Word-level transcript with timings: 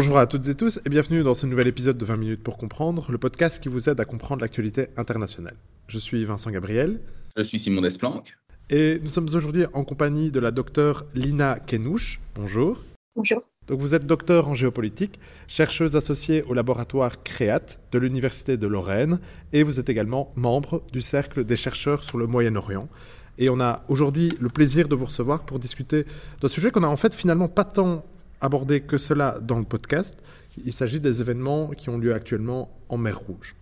Bonjour 0.00 0.18
à 0.18 0.28
toutes 0.28 0.46
et 0.46 0.54
tous 0.54 0.78
et 0.86 0.90
bienvenue 0.90 1.24
dans 1.24 1.34
ce 1.34 1.44
nouvel 1.44 1.66
épisode 1.66 1.98
de 1.98 2.04
20 2.04 2.18
minutes 2.18 2.42
pour 2.44 2.56
comprendre, 2.56 3.10
le 3.10 3.18
podcast 3.18 3.60
qui 3.60 3.68
vous 3.68 3.88
aide 3.88 3.98
à 3.98 4.04
comprendre 4.04 4.42
l'actualité 4.42 4.90
internationale. 4.96 5.56
Je 5.88 5.98
suis 5.98 6.24
Vincent 6.24 6.52
Gabriel. 6.52 7.00
Je 7.36 7.42
suis 7.42 7.58
Simon 7.58 7.80
Desplanques. 7.80 8.38
Et 8.70 9.00
nous 9.00 9.08
sommes 9.08 9.26
aujourd'hui 9.34 9.64
en 9.72 9.82
compagnie 9.82 10.30
de 10.30 10.38
la 10.38 10.52
docteure 10.52 11.04
Lina 11.14 11.58
Kenouche. 11.58 12.20
Bonjour. 12.36 12.84
Bonjour. 13.16 13.42
Donc 13.66 13.80
vous 13.80 13.96
êtes 13.96 14.06
docteur 14.06 14.46
en 14.46 14.54
géopolitique, 14.54 15.18
chercheuse 15.48 15.96
associée 15.96 16.44
au 16.44 16.54
laboratoire 16.54 17.24
CREAT 17.24 17.80
de 17.90 17.98
l'Université 17.98 18.56
de 18.56 18.68
Lorraine 18.68 19.18
et 19.52 19.64
vous 19.64 19.80
êtes 19.80 19.88
également 19.88 20.32
membre 20.36 20.84
du 20.92 21.00
Cercle 21.00 21.42
des 21.42 21.56
chercheurs 21.56 22.04
sur 22.04 22.18
le 22.18 22.28
Moyen-Orient. 22.28 22.88
Et 23.36 23.50
on 23.50 23.58
a 23.58 23.82
aujourd'hui 23.88 24.32
le 24.38 24.48
plaisir 24.48 24.86
de 24.86 24.94
vous 24.94 25.06
recevoir 25.06 25.44
pour 25.44 25.58
discuter 25.58 26.06
d'un 26.40 26.46
sujet 26.46 26.70
qu'on 26.70 26.84
a 26.84 26.88
en 26.88 26.96
fait 26.96 27.16
finalement 27.16 27.48
pas 27.48 27.64
tant 27.64 28.04
aborder 28.40 28.80
que 28.80 28.98
cela 28.98 29.38
dans 29.40 29.58
le 29.58 29.64
podcast. 29.64 30.22
Il 30.64 30.72
s'agit 30.72 31.00
des 31.00 31.20
événements 31.20 31.68
qui 31.68 31.88
ont 31.90 31.98
lieu 31.98 32.14
actuellement 32.14 32.70
en 32.88 32.98
mer 32.98 33.18
Rouge. 33.18 33.54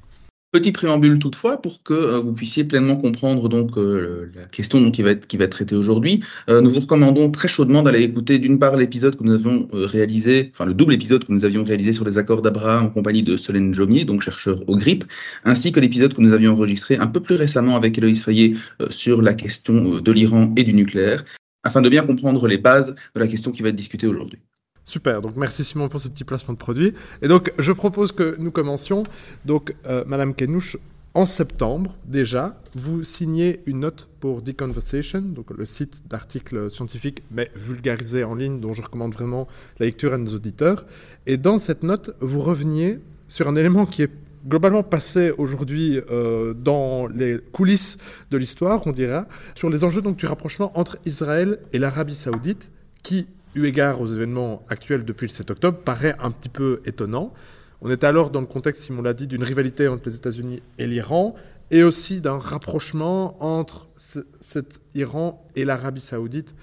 Petit 0.53 0.73
préambule 0.73 1.19
toutefois 1.19 1.61
pour 1.61 1.83
que 1.83 1.93
euh, 1.93 2.19
vous 2.19 2.33
puissiez 2.33 2.65
pleinement 2.65 2.97
comprendre 2.97 3.49
donc 3.49 3.77
euh, 3.77 4.31
la 4.35 4.45
question 4.45 4.91
qui 4.91 5.03
va 5.03 5.11
être 5.11 5.27
qui 5.27 5.37
va 5.37 5.45
être 5.45 5.51
traitée 5.51 5.75
aujourd'hui. 5.75 6.23
Euh, 6.49 6.63
nous 6.63 6.71
vous 6.71 6.81
recommandons 6.81 7.31
très 7.31 7.49
chaudement 7.49 7.83
d'aller 7.83 8.03
écouter 8.03 8.39
d'une 8.39 8.59
part 8.59 8.77
l'épisode 8.77 9.17
que 9.17 9.25
nous 9.25 9.35
avions 9.35 9.69
réalisé, 9.73 10.53
enfin 10.55 10.65
le 10.65 10.73
double 10.73 10.95
épisode 10.95 11.25
que 11.25 11.33
nous 11.33 11.45
avions 11.45 11.63
réalisé 11.63 11.93
sur 11.93 12.07
les 12.07 12.17
accords 12.17 12.41
d'Abraham 12.43 12.87
en 12.87 12.89
compagnie 12.89 13.23
de 13.23 13.37
Solène 13.37 13.75
Jomier, 13.75 14.07
donc 14.07 14.23
chercheur 14.23 14.67
au 14.67 14.77
GRIP, 14.77 15.05
ainsi 15.45 15.73
que 15.73 15.81
l'épisode 15.81 16.15
que 16.15 16.23
nous 16.23 16.33
avions 16.33 16.53
enregistré 16.53 16.97
un 16.97 17.09
peu 17.09 17.21
plus 17.21 17.35
récemment 17.35 17.77
avec 17.77 17.99
Héloïse 17.99 18.23
Fayet 18.23 18.55
sur 18.89 19.21
la 19.21 19.35
question 19.35 19.99
de 19.99 20.13
l'Iran 20.13 20.55
et 20.57 20.63
du 20.63 20.73
nucléaire, 20.73 21.25
afin 21.65 21.83
de 21.83 21.91
bien 21.91 22.07
comprendre 22.07 22.47
les 22.47 22.57
bases 22.57 22.95
de 23.15 23.21
la 23.21 23.27
question 23.27 23.51
qui 23.51 23.63
va 23.63 23.71
être 23.71 23.75
discutée 23.75 24.07
aujourd'hui. 24.07 24.39
Super, 24.87 25.21
donc 25.21 25.35
merci 25.35 25.65
Simon 25.65 25.89
pour 25.89 26.01
ce 26.01 26.07
petit 26.07 26.23
placement 26.23 26.55
de 26.55 26.59
produit. 26.59 26.95
Et 27.21 27.27
donc 27.27 27.53
je 27.59 27.73
propose 27.73 28.13
que 28.13 28.37
nous 28.39 28.53
commencions. 28.53 29.03
Donc 29.45 29.75
euh, 29.87 30.05
Madame 30.07 30.33
Kenouche, 30.33 30.77
en 31.13 31.27
septembre 31.27 31.97
déjà, 32.05 32.57
vous 32.77 33.03
signez 33.03 33.63
une 33.67 33.81
note 33.81 34.09
pour 34.21 34.45
The 34.45 34.57
Conversation, 34.57 35.23
donc 35.23 35.51
le 35.51 35.67
site 35.67 36.05
d'articles 36.09 36.71
scientifiques 36.71 37.25
mais 37.33 37.51
vulgarisés 37.57 38.23
en 38.23 38.37
ligne 38.37 38.61
dont 38.61 38.75
je 38.75 38.83
recommande 38.83 39.13
vraiment 39.13 39.49
la 39.81 39.87
lecture 39.87 40.13
à 40.13 40.19
nos 40.19 40.33
auditeurs. 40.33 40.87
Et 41.27 41.37
dans 41.37 41.59
cette 41.59 41.83
note, 41.83 42.15
vous 42.21 42.41
reveniez 42.41 43.01
sur 43.27 43.49
un 43.49 43.57
élément 43.57 43.87
qui 43.87 44.03
est 44.03 44.11
globalement 44.47 44.85
passé 44.85 45.33
aujourd'hui 45.37 45.99
euh, 46.13 46.55
dans 46.55 47.09
les 47.09 47.39
coulisses 47.53 47.99
de 48.31 48.37
l'histoire, 48.37 48.87
on 48.87 48.93
dira, 48.93 49.27
sur 49.57 49.69
les 49.69 49.83
enjeux 49.83 50.01
donc, 50.01 50.17
du 50.17 50.27
rapprochement 50.27 50.79
entre 50.79 50.97
Israël 51.07 51.59
et 51.73 51.79
l'Arabie 51.81 52.15
saoudite, 52.15 52.71
qui 53.03 53.27
eu 53.57 53.67
égard 53.67 54.01
aux 54.01 54.07
événements 54.07 54.63
actuels 54.69 55.05
depuis 55.05 55.27
le 55.27 55.33
7 55.33 55.51
octobre, 55.51 55.79
paraît 55.79 56.15
un 56.21 56.31
petit 56.31 56.49
peu 56.49 56.83
étonnant. 56.85 57.33
On 57.81 57.91
est 57.91 58.05
alors 58.05 58.31
dans 58.31 58.41
le 58.41 58.47
contexte, 58.47 58.83
Simon 58.83 59.03
l'a 59.03 59.15
dit, 59.15 59.27
d'une 59.27 59.43
rivalité 59.43 59.89
entre 59.89 60.03
les 60.07 60.17
États-Unis 60.17 60.63
et 60.79 60.87
l'Iran, 60.87 61.35
et 61.71 61.83
aussi 61.83 62.21
d'un 62.21 62.39
rapprochement 62.39 63.43
entre 63.43 63.89
cet 63.97 64.81
Iran 64.95 65.45
et 65.57 65.65
l'Arabie 65.65 66.01
saoudite 66.01 66.55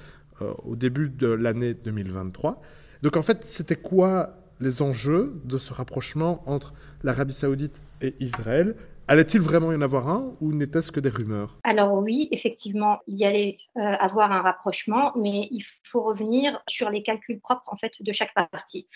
euh, 0.42 0.54
au 0.64 0.76
début 0.76 1.10
de 1.10 1.28
l'année 1.28 1.74
2023. 1.74 2.62
Donc 3.02 3.18
en 3.18 3.22
fait, 3.22 3.46
c'était 3.46 3.76
quoi 3.76 4.38
les 4.62 4.82
enjeux 4.82 5.42
de 5.44 5.58
ce 5.58 5.74
rapprochement 5.74 6.42
entre 6.46 6.74
l'Arabie 7.04 7.34
saoudite 7.34 7.82
et 8.02 8.16
Israël? 8.20 8.76
Allait-il 9.10 9.42
vraiment 9.42 9.74
y 9.74 9.76
en 9.76 9.82
avoir 9.82 10.08
un 10.08 10.34
ou 10.40 10.54
n'était-ce 10.54 10.90
que 10.90 11.02
des 11.02 11.10
rumeurs? 11.10 11.60
Alors 11.66 11.94
oui, 11.94 12.30
effectivement, 12.32 13.00
il 13.08 13.18
y 13.18 13.26
allait 13.26 13.58
euh, 13.78 13.82
avoir 13.82 14.32
un 14.32 14.42
rapprochement, 14.42 15.12
mais 15.18 15.50
il 15.52 15.62
faut 15.84 16.02
revenir 16.02 16.62
sur 16.70 16.90
les 16.90 17.04
calculs 17.04 17.42
propres 17.42 17.68
en 17.68 17.76
fait 17.76 18.02
de 18.02 18.12
chaque 18.14 18.34
partie. 18.34 18.88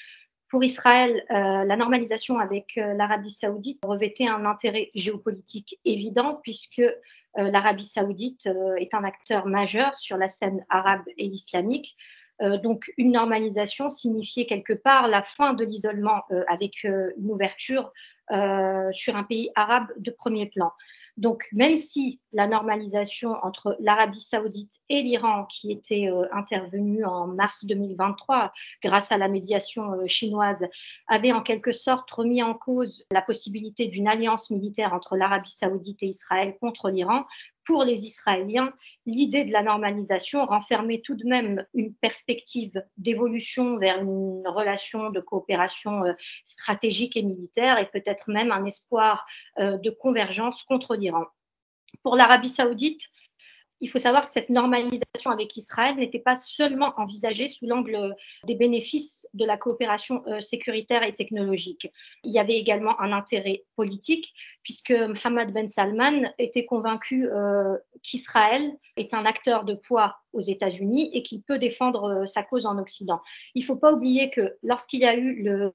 Pour 0.50 0.64
Israël, 0.64 1.26
euh, 1.30 1.66
la 1.66 1.76
normalisation 1.76 2.40
avec 2.40 2.78
euh, 2.78 2.94
l'Arabie 2.94 3.32
saoudite 3.32 3.80
revêtait 3.84 4.28
un 4.28 4.46
intérêt 4.46 4.92
géopolitique 4.96 5.78
évident 5.84 6.40
puisque 6.42 6.84
l'Arabie 7.36 7.86
saoudite 7.86 8.50
est 8.80 8.96
un 8.96 9.04
acteur 9.04 9.46
majeur 9.46 10.00
sur 10.00 10.18
la 10.18 10.28
scène 10.28 10.66
arabe 10.70 11.04
et 11.20 11.26
islamique. 11.28 11.96
donc 12.64 12.92
une 12.98 13.12
normalisation 13.12 13.92
signifiait 13.92 14.48
quelque 14.48 14.74
part 14.74 15.08
la 15.08 15.22
fin 15.22 15.54
de 15.54 15.64
l'isolement 15.64 16.24
avec 16.48 16.84
une 16.84 17.30
ouverture 17.30 17.94
euh, 18.32 18.90
sur 18.92 19.16
un 19.16 19.24
pays 19.24 19.52
arabe 19.56 19.88
de 19.98 20.12
premier 20.12 20.48
plan. 20.48 20.72
Donc, 21.18 21.48
même 21.52 21.78
si 21.78 22.22
la 22.32 22.48
normalisation 22.48 23.32
entre 23.42 23.76
l'Arabie 23.80 24.20
saoudite 24.20 24.74
et 24.88 25.02
l'Iran, 25.02 25.46
qui 25.46 25.72
était 25.72 26.10
euh, 26.10 26.28
intervenue 26.32 27.06
en 27.06 27.26
mars 27.26 27.66
2023 27.66 28.52
grâce 28.84 29.12
à 29.12 29.18
la 29.18 29.28
médiation 29.28 29.94
euh, 29.94 30.08
chinoise, 30.08 30.66
avait 31.08 31.32
en 31.32 31.42
quelque 31.42 31.72
sorte 31.72 32.12
remis 32.12 32.44
en 32.44 32.54
cause 32.54 33.04
la 33.12 33.24
possibilité 33.24 33.88
d'une 33.88 34.08
alliance 34.08 34.52
militaire 34.52 34.94
entre 34.94 35.18
l'Arabie 35.18 35.50
saoudite 35.50 36.04
et 36.04 36.08
Israël 36.08 36.56
contre 36.62 36.90
l'Iran, 36.90 37.26
pour 37.68 37.84
les 37.84 38.06
Israéliens, 38.06 38.72
l'idée 39.06 39.44
de 39.44 39.52
la 39.52 39.62
normalisation 39.62 40.46
renfermait 40.46 41.02
tout 41.04 41.16
de 41.16 41.26
même 41.26 41.66
une 41.74 41.94
perspective 41.94 42.82
d'évolution 42.96 43.78
vers 43.78 44.02
une 44.02 44.48
relation 44.48 45.10
de 45.10 45.20
coopération 45.20 46.06
euh, 46.06 46.14
stratégique 46.46 47.18
et 47.18 47.24
militaire 47.24 47.78
et 47.78 47.86
peut-être 47.88 48.32
même 48.32 48.54
un 48.54 48.64
espoir 48.64 49.28
euh, 49.60 49.78
de 49.78 49.90
convergence 49.90 50.64
contre 50.64 50.96
l'Iran. 50.96 51.26
Pour 52.04 52.16
l'Arabie 52.16 52.48
saoudite, 52.48 53.02
il 53.80 53.90
faut 53.90 54.00
savoir 54.00 54.26
que 54.26 54.32
cette 54.32 54.50
normalisation 54.50 55.32
avec 55.32 55.56
Israël 55.56 55.96
n'était 55.98 56.20
pas 56.20 56.36
seulement 56.36 56.94
envisagée 56.98 57.48
sous 57.48 57.66
l'angle 57.66 58.16
des 58.46 58.56
bénéfices 58.56 59.28
de 59.34 59.46
la 59.46 59.58
coopération 59.58 60.24
euh, 60.28 60.40
sécuritaire 60.40 61.04
et 61.04 61.14
technologique. 61.14 61.92
Il 62.24 62.32
y 62.32 62.40
avait 62.40 62.58
également 62.58 63.00
un 63.00 63.12
intérêt 63.12 63.64
politique, 63.76 64.34
puisque 64.64 64.92
Mohammed 64.92 65.54
Ben 65.54 65.68
Salman 65.68 66.34
était 66.40 66.66
convaincu 66.66 67.30
euh, 67.30 67.78
qu'Israël 68.04 68.78
est 68.96 69.14
un 69.14 69.26
acteur 69.26 69.64
de 69.64 69.76
poids 69.76 70.18
aux 70.34 70.42
États-Unis 70.42 71.12
et 71.14 71.24
qu'il 71.24 71.42
peut 71.42 71.60
défendre 71.60 72.04
euh, 72.06 72.26
sa 72.26 72.44
cause 72.44 72.66
en 72.66 72.78
Occident. 72.80 73.22
Il 73.54 73.62
ne 73.62 73.66
faut 73.66 73.76
pas 73.76 73.94
oublier 73.94 74.30
que 74.30 74.58
lorsqu'il 74.64 75.02
y 75.02 75.06
a 75.06 75.16
eu 75.16 75.72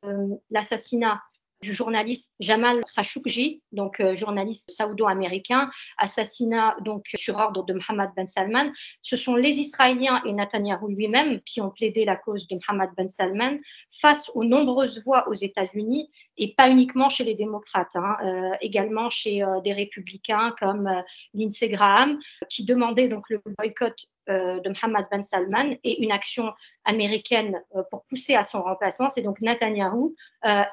l'assassinat 0.51 1.23
du 1.63 1.73
journaliste 1.73 2.35
Jamal 2.41 2.83
Khashoggi, 2.95 3.63
donc 3.71 4.01
euh, 4.01 4.17
journaliste 4.17 4.71
saoudo-américain, 4.71 5.71
assassinat 5.97 6.77
donc 6.81 7.05
sur 7.15 7.37
ordre 7.37 7.65
de 7.65 7.73
Mohammed 7.73 8.11
Ben 8.17 8.27
Salman. 8.27 8.73
Ce 9.03 9.17
sont 9.17 9.37
les 9.37 9.61
Israéliens 9.61 10.21
et 10.27 10.33
Netanyahou 10.33 10.89
lui-même 10.89 11.41
qui 11.43 11.61
ont 11.61 11.71
plaidé 11.71 12.05
la 12.05 12.17
cause 12.17 12.49
de 12.49 12.59
Mohammed 12.67 12.91
Ben 12.97 13.09
Salman 13.09 13.59
face 14.01 14.31
aux 14.35 14.45
nombreuses 14.45 15.03
voix 15.05 15.29
aux 15.29 15.35
États-Unis 15.35 16.11
et 16.37 16.55
pas 16.55 16.69
uniquement 16.69 17.09
chez 17.09 17.25
les 17.25 17.35
démocrates, 17.35 17.95
hein, 17.95 18.17
euh, 18.25 18.57
également 18.61 19.09
chez 19.09 19.43
euh, 19.43 19.61
des 19.61 19.73
républicains 19.73 20.55
comme 20.59 20.91
Lindsey 21.33 21.69
Graham 21.69 22.19
qui 22.49 22.65
demandaient 22.65 23.09
donc 23.09 23.31
le 23.31 23.41
boycott 23.57 23.95
de 24.29 24.69
Mohammed 24.69 25.07
Ben 25.11 25.23
Salman 25.23 25.77
et 25.85 26.03
une 26.03 26.13
action 26.13 26.53
américaine 26.85 27.63
pour 27.91 28.05
pousser 28.05 28.35
à 28.35 28.45
son 28.45 28.63
remplacement. 28.63 29.11
C'est 29.11 29.23
donc 29.23 29.41
Netanyahou 29.41 30.15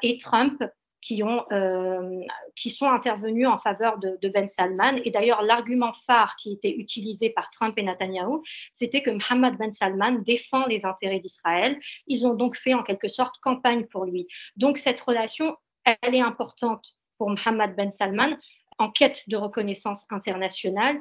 et 0.01 0.17
Trump 0.17 0.61
qui, 1.01 1.23
ont, 1.23 1.45
euh, 1.51 2.21
qui 2.55 2.69
sont 2.69 2.87
intervenus 2.87 3.47
en 3.47 3.57
faveur 3.59 3.97
de, 3.99 4.17
de 4.21 4.29
Ben 4.29 4.47
Salman. 4.47 4.97
Et 5.05 5.11
d'ailleurs, 5.11 5.41
l'argument 5.41 5.93
phare 6.05 6.35
qui 6.35 6.53
était 6.53 6.75
utilisé 6.75 7.29
par 7.29 7.49
Trump 7.49 7.77
et 7.77 7.83
Netanyahu, 7.83 8.41
c'était 8.71 9.01
que 9.01 9.11
Mohammed 9.11 9.57
Ben 9.57 9.71
Salman 9.71 10.19
défend 10.19 10.65
les 10.65 10.85
intérêts 10.85 11.19
d'Israël. 11.19 11.79
Ils 12.07 12.27
ont 12.27 12.33
donc 12.33 12.57
fait 12.57 12.73
en 12.73 12.83
quelque 12.83 13.07
sorte 13.07 13.35
campagne 13.41 13.85
pour 13.85 14.05
lui. 14.05 14.27
Donc 14.55 14.77
cette 14.77 14.99
relation, 15.01 15.55
elle 15.85 16.15
est 16.15 16.21
importante 16.21 16.85
pour 17.17 17.29
Mohammed 17.29 17.75
Ben 17.75 17.91
Salman 17.91 18.37
en 18.77 18.91
quête 18.91 19.23
de 19.27 19.37
reconnaissance 19.37 20.05
internationale 20.09 20.97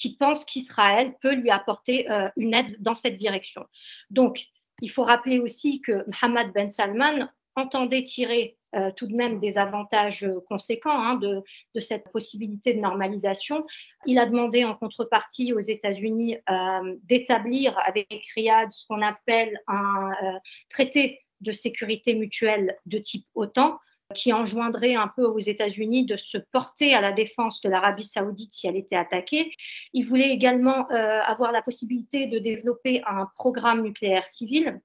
qui 0.00 0.16
pense 0.16 0.44
qu'Israël 0.44 1.14
peut 1.20 1.34
lui 1.34 1.50
apporter 1.50 2.10
euh, 2.10 2.28
une 2.36 2.54
aide 2.54 2.76
dans 2.80 2.94
cette 2.96 3.16
direction. 3.16 3.64
Donc, 4.10 4.40
il 4.82 4.90
faut 4.90 5.04
rappeler 5.04 5.38
aussi 5.38 5.80
que 5.80 6.04
Mohammed 6.10 6.52
Ben 6.52 6.68
Salman 6.68 7.28
entendait 7.54 8.02
tirer 8.02 8.56
euh, 8.76 8.92
tout 8.92 9.08
de 9.08 9.14
même 9.16 9.40
des 9.40 9.58
avantages 9.58 10.28
conséquents 10.48 10.96
hein, 10.96 11.16
de, 11.16 11.42
cette 11.80 12.04
possibilité 12.12 12.72
de 12.72 12.80
normalisation. 12.80 13.66
Il 14.06 14.18
a 14.18 14.26
demandé 14.26 14.64
en 14.64 14.76
contrepartie 14.76 15.52
aux 15.52 15.60
États-Unis 15.60 16.36
euh, 16.48 16.96
d'établir 17.02 17.76
avec 17.84 18.24
Riyad 18.34 18.70
ce 18.70 18.86
qu'on 18.86 19.02
appelle 19.02 19.60
un 19.66 20.12
euh, 20.22 20.38
traité 20.68 21.20
de 21.40 21.50
sécurité 21.50 22.14
mutuelle 22.14 22.76
de 22.86 22.98
type 22.98 23.26
OTAN 23.34 23.78
qui 24.14 24.32
enjoindrait 24.32 24.94
un 24.94 25.08
peu 25.08 25.24
aux 25.24 25.38
États-Unis 25.38 26.04
de 26.06 26.16
se 26.16 26.38
porter 26.38 26.94
à 26.94 27.00
la 27.00 27.12
défense 27.12 27.60
de 27.60 27.68
l'Arabie 27.68 28.04
saoudite 28.04 28.52
si 28.52 28.66
elle 28.66 28.76
était 28.76 28.96
attaquée. 28.96 29.52
Il 29.92 30.06
voulait 30.06 30.30
également 30.30 30.88
avoir 30.88 31.52
la 31.52 31.62
possibilité 31.62 32.26
de 32.26 32.38
développer 32.38 33.02
un 33.06 33.28
programme 33.36 33.82
nucléaire 33.82 34.26
civil 34.26 34.80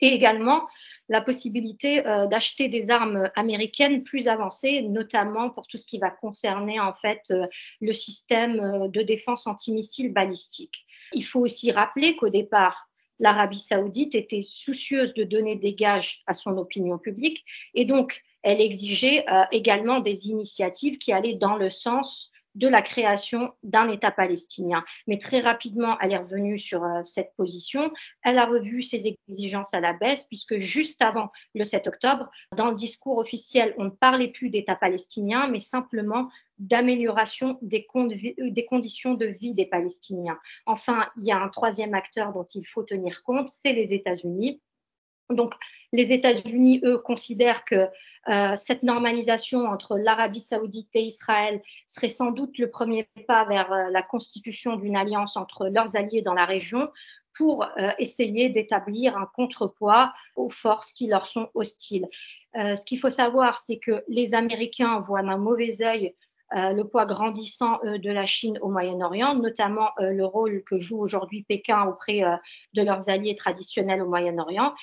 et 0.00 0.08
également 0.08 0.68
la 1.08 1.20
possibilité 1.20 2.06
euh, 2.06 2.26
d'acheter 2.26 2.68
des 2.68 2.90
armes 2.90 3.30
américaines 3.34 4.02
plus 4.02 4.28
avancées, 4.28 4.82
notamment 4.82 5.50
pour 5.50 5.66
tout 5.66 5.76
ce 5.76 5.84
qui 5.84 5.98
va 5.98 6.10
concerner 6.10 6.80
en 6.80 6.94
fait 6.94 7.22
euh, 7.30 7.46
le 7.80 7.92
système 7.92 8.60
euh, 8.60 8.88
de 8.88 9.02
défense 9.02 9.46
antimissile 9.46 10.12
balistique. 10.12 10.86
Il 11.12 11.24
faut 11.24 11.40
aussi 11.40 11.72
rappeler 11.72 12.16
qu'au 12.16 12.30
départ, 12.30 12.88
l'Arabie 13.18 13.58
saoudite 13.58 14.14
était 14.14 14.42
soucieuse 14.42 15.12
de 15.14 15.24
donner 15.24 15.56
des 15.56 15.74
gages 15.74 16.22
à 16.26 16.32
son 16.32 16.56
opinion 16.56 16.96
publique 16.98 17.44
et 17.74 17.84
donc 17.84 18.22
elle 18.42 18.60
exigeait 18.60 19.24
également 19.52 20.00
des 20.00 20.28
initiatives 20.28 20.98
qui 20.98 21.12
allaient 21.12 21.34
dans 21.34 21.56
le 21.56 21.70
sens 21.70 22.30
de 22.54 22.68
la 22.68 22.82
création 22.82 23.52
d'un 23.62 23.88
État 23.88 24.10
palestinien. 24.10 24.84
Mais 25.06 25.18
très 25.18 25.40
rapidement, 25.40 25.96
elle 26.00 26.12
est 26.12 26.18
revenue 26.18 26.58
sur 26.58 26.82
euh, 26.84 27.02
cette 27.04 27.32
position. 27.36 27.92
Elle 28.22 28.38
a 28.38 28.46
revu 28.46 28.82
ses 28.82 29.16
exigences 29.28 29.72
à 29.72 29.80
la 29.80 29.92
baisse, 29.92 30.24
puisque 30.24 30.58
juste 30.58 31.00
avant 31.02 31.30
le 31.54 31.64
7 31.64 31.86
octobre, 31.86 32.28
dans 32.56 32.70
le 32.70 32.76
discours 32.76 33.18
officiel, 33.18 33.74
on 33.78 33.84
ne 33.84 33.90
parlait 33.90 34.28
plus 34.28 34.50
d'État 34.50 34.74
palestinien, 34.74 35.48
mais 35.48 35.60
simplement 35.60 36.28
d'amélioration 36.58 37.58
des, 37.62 37.86
euh, 37.96 38.50
des, 38.50 38.64
conditions 38.64 39.14
de 39.14 39.26
vie 39.26 39.54
des 39.54 39.66
Palestiniens. 39.66 40.38
Enfin, 40.66 41.08
il 41.18 41.26
y 41.26 41.32
a 41.32 41.38
un 41.38 41.48
troisième 41.48 41.94
acteur 41.94 42.32
dont 42.32 42.46
il 42.54 42.66
faut 42.66 42.82
tenir 42.82 43.22
compte, 43.22 43.48
c'est 43.48 43.72
les 43.72 43.94
États-Unis. 43.94 44.60
Donc, 45.30 45.54
les 45.92 46.12
États-Unis, 46.12 46.80
eux, 46.84 46.98
considèrent 46.98 47.64
que 47.64 47.88
euh, 48.28 48.54
cette 48.54 48.82
normalisation 48.82 49.66
entre 49.66 49.96
l'Arabie 49.96 50.40
saoudite 50.40 50.94
et 50.94 51.02
Israël 51.02 51.62
serait 51.86 52.08
sans 52.08 52.32
doute 52.32 52.58
le 52.58 52.70
premier 52.70 53.08
pas 53.26 53.44
vers 53.44 53.72
euh, 53.72 53.90
la 53.90 54.02
constitution 54.02 54.76
d'une 54.76 54.96
alliance 54.96 55.36
entre 55.36 55.68
leurs 55.68 55.96
alliés 55.96 56.20
dans 56.20 56.34
la 56.34 56.44
région 56.44 56.90
pour 57.34 57.64
euh, 57.64 57.88
essayer 57.98 58.50
d'établir 58.50 59.16
un 59.16 59.26
contrepoids 59.34 60.12
aux 60.36 60.50
forces 60.50 60.92
qui 60.92 61.06
leur 61.06 61.26
sont 61.26 61.48
hostiles. 61.54 62.08
ce 62.54 62.84
qu'il 62.84 62.98
faut 62.98 63.10
savoir, 63.10 63.58
c'est 63.58 63.78
que 63.78 64.02
les 64.08 64.34
Américains 64.34 65.00
voient 65.00 65.22
d'un 65.22 65.38
mauvais 65.38 65.82
œil 65.82 66.14
le 66.52 66.82
poids 66.82 67.06
grandissant 67.06 67.78
de 67.84 68.10
la 68.10 68.26
Chine 68.26 68.58
au 68.60 68.68
Moyen-Orient, 68.70 69.36
notamment 69.36 69.90
le 70.00 70.24
rôle 70.24 70.64
que 70.64 70.80
joue 70.80 71.00
aujourd'hui 71.00 71.44
Pékin 71.44 71.86
auprès 71.86 72.22
de 72.74 72.82
leurs 72.82 73.08
alliés 73.08 73.36
traditionnels 73.36 74.02
au 74.02 74.08
Moyen-Orient. 74.08 74.74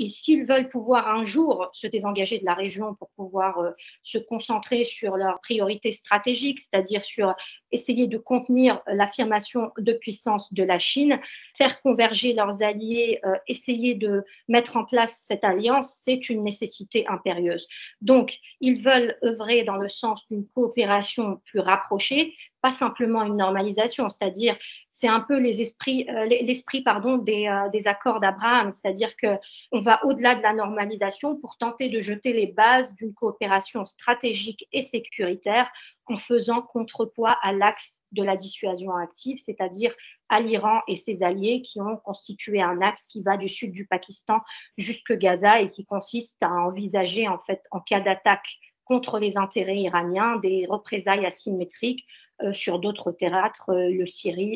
Et 0.00 0.08
s'ils 0.08 0.46
veulent 0.46 0.70
pouvoir 0.70 1.08
un 1.08 1.24
jour 1.24 1.68
se 1.74 1.86
désengager 1.86 2.38
de 2.38 2.46
la 2.46 2.54
région 2.54 2.94
pour 2.94 3.10
pouvoir 3.10 3.58
euh, 3.58 3.70
se 4.02 4.16
concentrer 4.16 4.86
sur 4.86 5.18
leurs 5.18 5.38
priorités 5.40 5.92
stratégiques, 5.92 6.58
c'est-à-dire 6.58 7.04
sur 7.04 7.34
essayer 7.70 8.06
de 8.06 8.16
contenir 8.16 8.80
l'affirmation 8.86 9.72
de 9.76 9.92
puissance 9.92 10.54
de 10.54 10.62
la 10.62 10.78
Chine, 10.78 11.20
faire 11.54 11.82
converger 11.82 12.32
leurs 12.32 12.62
alliés, 12.62 13.20
euh, 13.26 13.36
essayer 13.46 13.94
de 13.94 14.24
mettre 14.48 14.78
en 14.78 14.86
place 14.86 15.20
cette 15.20 15.44
alliance, 15.44 15.92
c'est 15.94 16.30
une 16.30 16.44
nécessité 16.44 17.06
impérieuse. 17.06 17.68
Donc, 18.00 18.38
ils 18.62 18.82
veulent 18.82 19.18
œuvrer 19.22 19.64
dans 19.64 19.76
le 19.76 19.90
sens 19.90 20.26
d'une 20.28 20.46
coopération 20.48 21.42
plus 21.44 21.60
rapprochée, 21.60 22.34
pas 22.62 22.70
simplement 22.70 23.22
une 23.22 23.36
normalisation, 23.36 24.08
c'est-à-dire 24.08 24.56
c'est 24.88 25.08
un 25.08 25.20
peu 25.20 25.38
les 25.38 25.62
esprits, 25.62 26.06
euh, 26.10 26.26
l'esprit 26.26 26.82
pardon 26.82 27.16
des, 27.16 27.46
euh, 27.46 27.68
des 27.70 27.88
accords 27.88 28.20
d'Abraham, 28.20 28.72
c'est-à-dire 28.72 29.16
que 29.16 29.38
on 29.72 29.80
va 29.80 30.04
au-delà 30.04 30.34
de 30.34 30.42
la 30.42 30.52
normalisation 30.52 31.36
pour 31.36 31.56
tenter 31.56 31.88
de 31.88 32.00
jeter 32.00 32.32
les 32.32 32.48
bases 32.48 32.94
d'une 32.96 33.14
coopération 33.14 33.84
stratégique 33.84 34.66
et 34.72 34.82
sécuritaire 34.82 35.70
en 36.06 36.18
faisant 36.18 36.60
contrepoids 36.60 37.36
à 37.42 37.52
l'axe 37.52 38.02
de 38.12 38.22
la 38.22 38.36
dissuasion 38.36 38.94
active, 38.96 39.38
c'est-à-dire 39.38 39.94
à 40.28 40.40
l'Iran 40.40 40.80
et 40.88 40.96
ses 40.96 41.22
alliés 41.22 41.62
qui 41.62 41.80
ont 41.80 41.96
constitué 41.96 42.60
un 42.60 42.80
axe 42.82 43.06
qui 43.06 43.22
va 43.22 43.36
du 43.36 43.48
sud 43.48 43.72
du 43.72 43.86
Pakistan 43.86 44.40
jusque 44.76 45.12
Gaza 45.12 45.60
et 45.60 45.70
qui 45.70 45.84
consiste 45.84 46.42
à 46.42 46.50
envisager 46.50 47.28
en 47.28 47.38
fait 47.38 47.62
en 47.70 47.80
cas 47.80 48.00
d'attaque 48.00 48.58
contre 48.84 49.20
les 49.20 49.36
intérêts 49.36 49.78
iraniens 49.78 50.36
des 50.36 50.66
représailles 50.68 51.24
asymétriques 51.24 52.04
sur 52.52 52.78
d'autres 52.78 53.12
théâtres, 53.12 53.70
euh, 53.70 54.04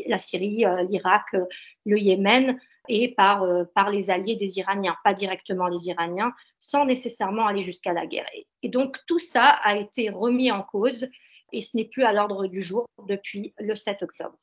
la 0.06 0.18
Syrie, 0.18 0.64
euh, 0.64 0.82
l'Irak, 0.84 1.36
le 1.84 1.98
Yémen, 1.98 2.58
et 2.86 3.14
par, 3.14 3.46
par 3.74 3.88
les 3.88 4.10
alliés 4.10 4.36
des 4.36 4.58
Iraniens, 4.58 4.94
pas 5.04 5.14
directement 5.14 5.68
les 5.68 5.86
Iraniens, 5.86 6.34
sans 6.58 6.84
nécessairement 6.84 7.46
aller 7.46 7.62
jusqu'à 7.62 7.94
la 7.94 8.04
guerre. 8.04 8.26
Et 8.62 8.68
donc 8.68 8.98
tout 9.06 9.18
ça 9.18 9.48
a 9.48 9.76
été 9.78 10.10
remis 10.10 10.52
en 10.52 10.62
cause 10.62 11.08
et 11.50 11.62
ce 11.62 11.78
n'est 11.78 11.86
plus 11.86 12.02
à 12.02 12.12
l'ordre 12.12 12.46
du 12.46 12.60
jour 12.60 12.84
depuis 13.08 13.54
le 13.58 13.74
7 13.74 14.02
octobre. 14.02 14.36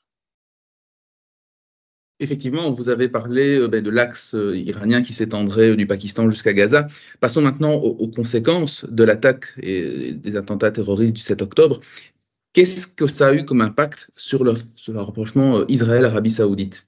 Effectivement, 2.20 2.72
vous 2.72 2.90
avez 2.90 3.10
parlé 3.10 3.68
ben, 3.68 3.84
de 3.84 3.90
l'axe 3.92 4.36
iranien 4.36 5.04
qui 5.04 5.14
s'étendrait 5.14 5.76
du 5.76 5.86
Pakistan 5.86 6.28
jusqu'à 6.28 6.54
Gaza. 6.54 6.88
Passons 7.20 7.42
maintenant 7.42 7.74
aux 7.74 8.08
conséquences 8.08 8.86
de 8.86 9.04
l'attaque 9.04 9.54
et 9.62 10.14
des 10.14 10.36
attentats 10.36 10.72
terroristes 10.72 11.16
du 11.16 11.22
7 11.22 11.44
octobre. 11.44 11.80
Qu'est-ce 12.54 12.88
que 12.88 13.08
ça 13.08 13.30
a 13.30 13.34
eu 13.34 13.46
comme 13.46 13.62
impact 13.62 14.12
sur 14.16 14.44
le, 14.44 14.54
rapprochement 14.94 15.60
euh, 15.60 15.66
Israël-Arabie 15.70 16.32
saoudite? 16.32 16.88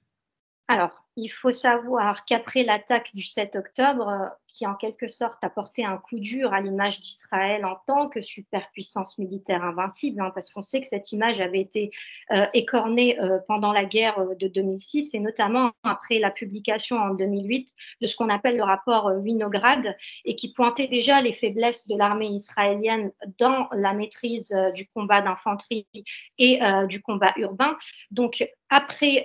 Alors, 0.68 1.06
il 1.16 1.28
faut 1.28 1.52
savoir 1.52 2.24
qu'après 2.24 2.64
l'attaque 2.64 3.10
du 3.14 3.22
7 3.22 3.56
octobre, 3.56 4.30
qui 4.54 4.66
en 4.68 4.74
quelque 4.74 5.08
sorte 5.08 5.42
a 5.42 5.50
porté 5.50 5.84
un 5.84 5.98
coup 5.98 6.20
dur 6.20 6.54
à 6.54 6.60
l'image 6.60 7.00
d'Israël 7.00 7.64
en 7.64 7.76
tant 7.88 8.08
que 8.08 8.22
superpuissance 8.22 9.18
militaire 9.18 9.64
invincible, 9.64 10.22
hein, 10.22 10.30
parce 10.32 10.50
qu'on 10.52 10.62
sait 10.62 10.80
que 10.80 10.86
cette 10.86 11.10
image 11.10 11.40
avait 11.40 11.60
été 11.60 11.90
euh, 12.30 12.46
écornée 12.54 13.20
euh, 13.20 13.40
pendant 13.48 13.72
la 13.72 13.84
guerre 13.84 14.18
euh, 14.20 14.36
de 14.36 14.46
2006 14.46 15.12
et 15.14 15.18
notamment 15.18 15.72
après 15.82 16.20
la 16.20 16.30
publication 16.30 16.96
en 16.96 17.14
2008 17.14 17.74
de 18.00 18.06
ce 18.06 18.14
qu'on 18.14 18.28
appelle 18.28 18.56
le 18.56 18.62
rapport 18.62 19.06
Winograd 19.06 19.96
et 20.24 20.36
qui 20.36 20.52
pointait 20.52 20.86
déjà 20.86 21.20
les 21.20 21.32
faiblesses 21.32 21.88
de 21.88 21.96
l'armée 21.96 22.28
israélienne 22.28 23.10
dans 23.38 23.68
la 23.72 23.92
maîtrise 23.92 24.54
du 24.74 24.86
combat 24.86 25.20
d'infanterie 25.20 25.86
et 26.38 26.60
du 26.88 27.02
combat 27.02 27.32
urbain. 27.36 27.76
Donc 28.10 28.46
après 28.70 29.24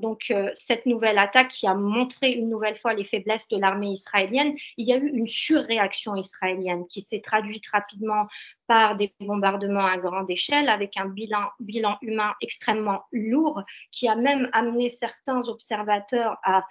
donc 0.00 0.32
cette 0.54 0.86
nouvelle 0.86 1.18
attaque 1.18 1.48
qui 1.48 1.66
a 1.66 1.74
montré 1.74 2.32
une 2.32 2.48
nouvelle 2.48 2.76
fois 2.78 2.94
les 2.94 3.04
faiblesses 3.04 3.48
de 3.48 3.58
l'armée 3.58 3.90
israélienne, 3.90 4.54
il 4.76 4.86
y 4.86 4.92
a 4.92 4.96
eu 4.96 5.08
une 5.08 5.28
surréaction 5.28 6.16
israélienne 6.16 6.86
qui 6.88 7.00
s'est 7.00 7.20
traduite 7.20 7.66
rapidement 7.68 8.26
par 8.66 8.96
des 8.96 9.12
bombardements 9.20 9.86
à 9.86 9.96
grande 9.98 10.30
échelle 10.30 10.68
avec 10.68 10.96
un 10.96 11.06
bilan, 11.06 11.98
humain 12.02 12.34
extrêmement 12.40 13.04
lourd 13.12 13.62
qui 13.92 14.08
a 14.08 14.14
même 14.14 14.48
amené 14.52 14.88
certains 14.88 15.48
observateurs 15.48 16.38
à 16.42 16.64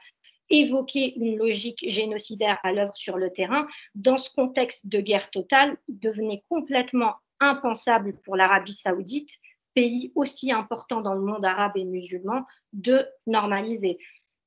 évoquer 0.49 1.15
une 1.17 1.37
logique 1.37 1.83
génocidaire 1.87 2.59
à 2.63 2.71
l'œuvre 2.71 2.95
sur 2.95 3.17
le 3.17 3.31
terrain. 3.31 3.67
Dans 3.95 4.17
ce 4.17 4.29
contexte 4.29 4.87
de 4.87 4.99
guerre 4.99 5.29
totale, 5.31 5.77
il 5.87 5.99
devenait 5.99 6.43
complètement 6.49 7.15
impensable 7.39 8.17
pour 8.23 8.35
l'Arabie 8.35 8.73
saoudite, 8.73 9.31
pays 9.73 10.11
aussi 10.15 10.51
important 10.51 11.01
dans 11.01 11.13
le 11.13 11.21
monde 11.21 11.45
arabe 11.45 11.75
et 11.75 11.85
musulman, 11.85 12.45
de 12.73 13.05
normaliser 13.25 13.97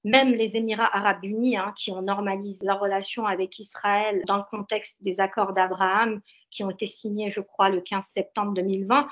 même 0.07 0.33
les 0.35 0.57
Émirats 0.57 0.97
arabes 0.97 1.25
unis, 1.25 1.57
hein, 1.57 1.75
qui 1.77 1.91
ont 1.91 2.01
normalisé 2.01 2.65
la 2.65 2.75
relation 2.75 3.27
avec 3.27 3.59
Israël 3.59 4.23
dans 4.27 4.37
le 4.37 4.45
contexte 4.45 5.03
des 5.03 5.19
accords 5.19 5.53
d'Abraham, 5.53 6.21
qui 6.53 6.63
ont 6.63 6.71
été 6.71 6.87
signés, 6.87 7.29
je 7.29 7.41
crois, 7.41 7.71
le 7.71 7.81
15 7.81 8.05
septembre 8.05 8.55
2020, 8.55 9.09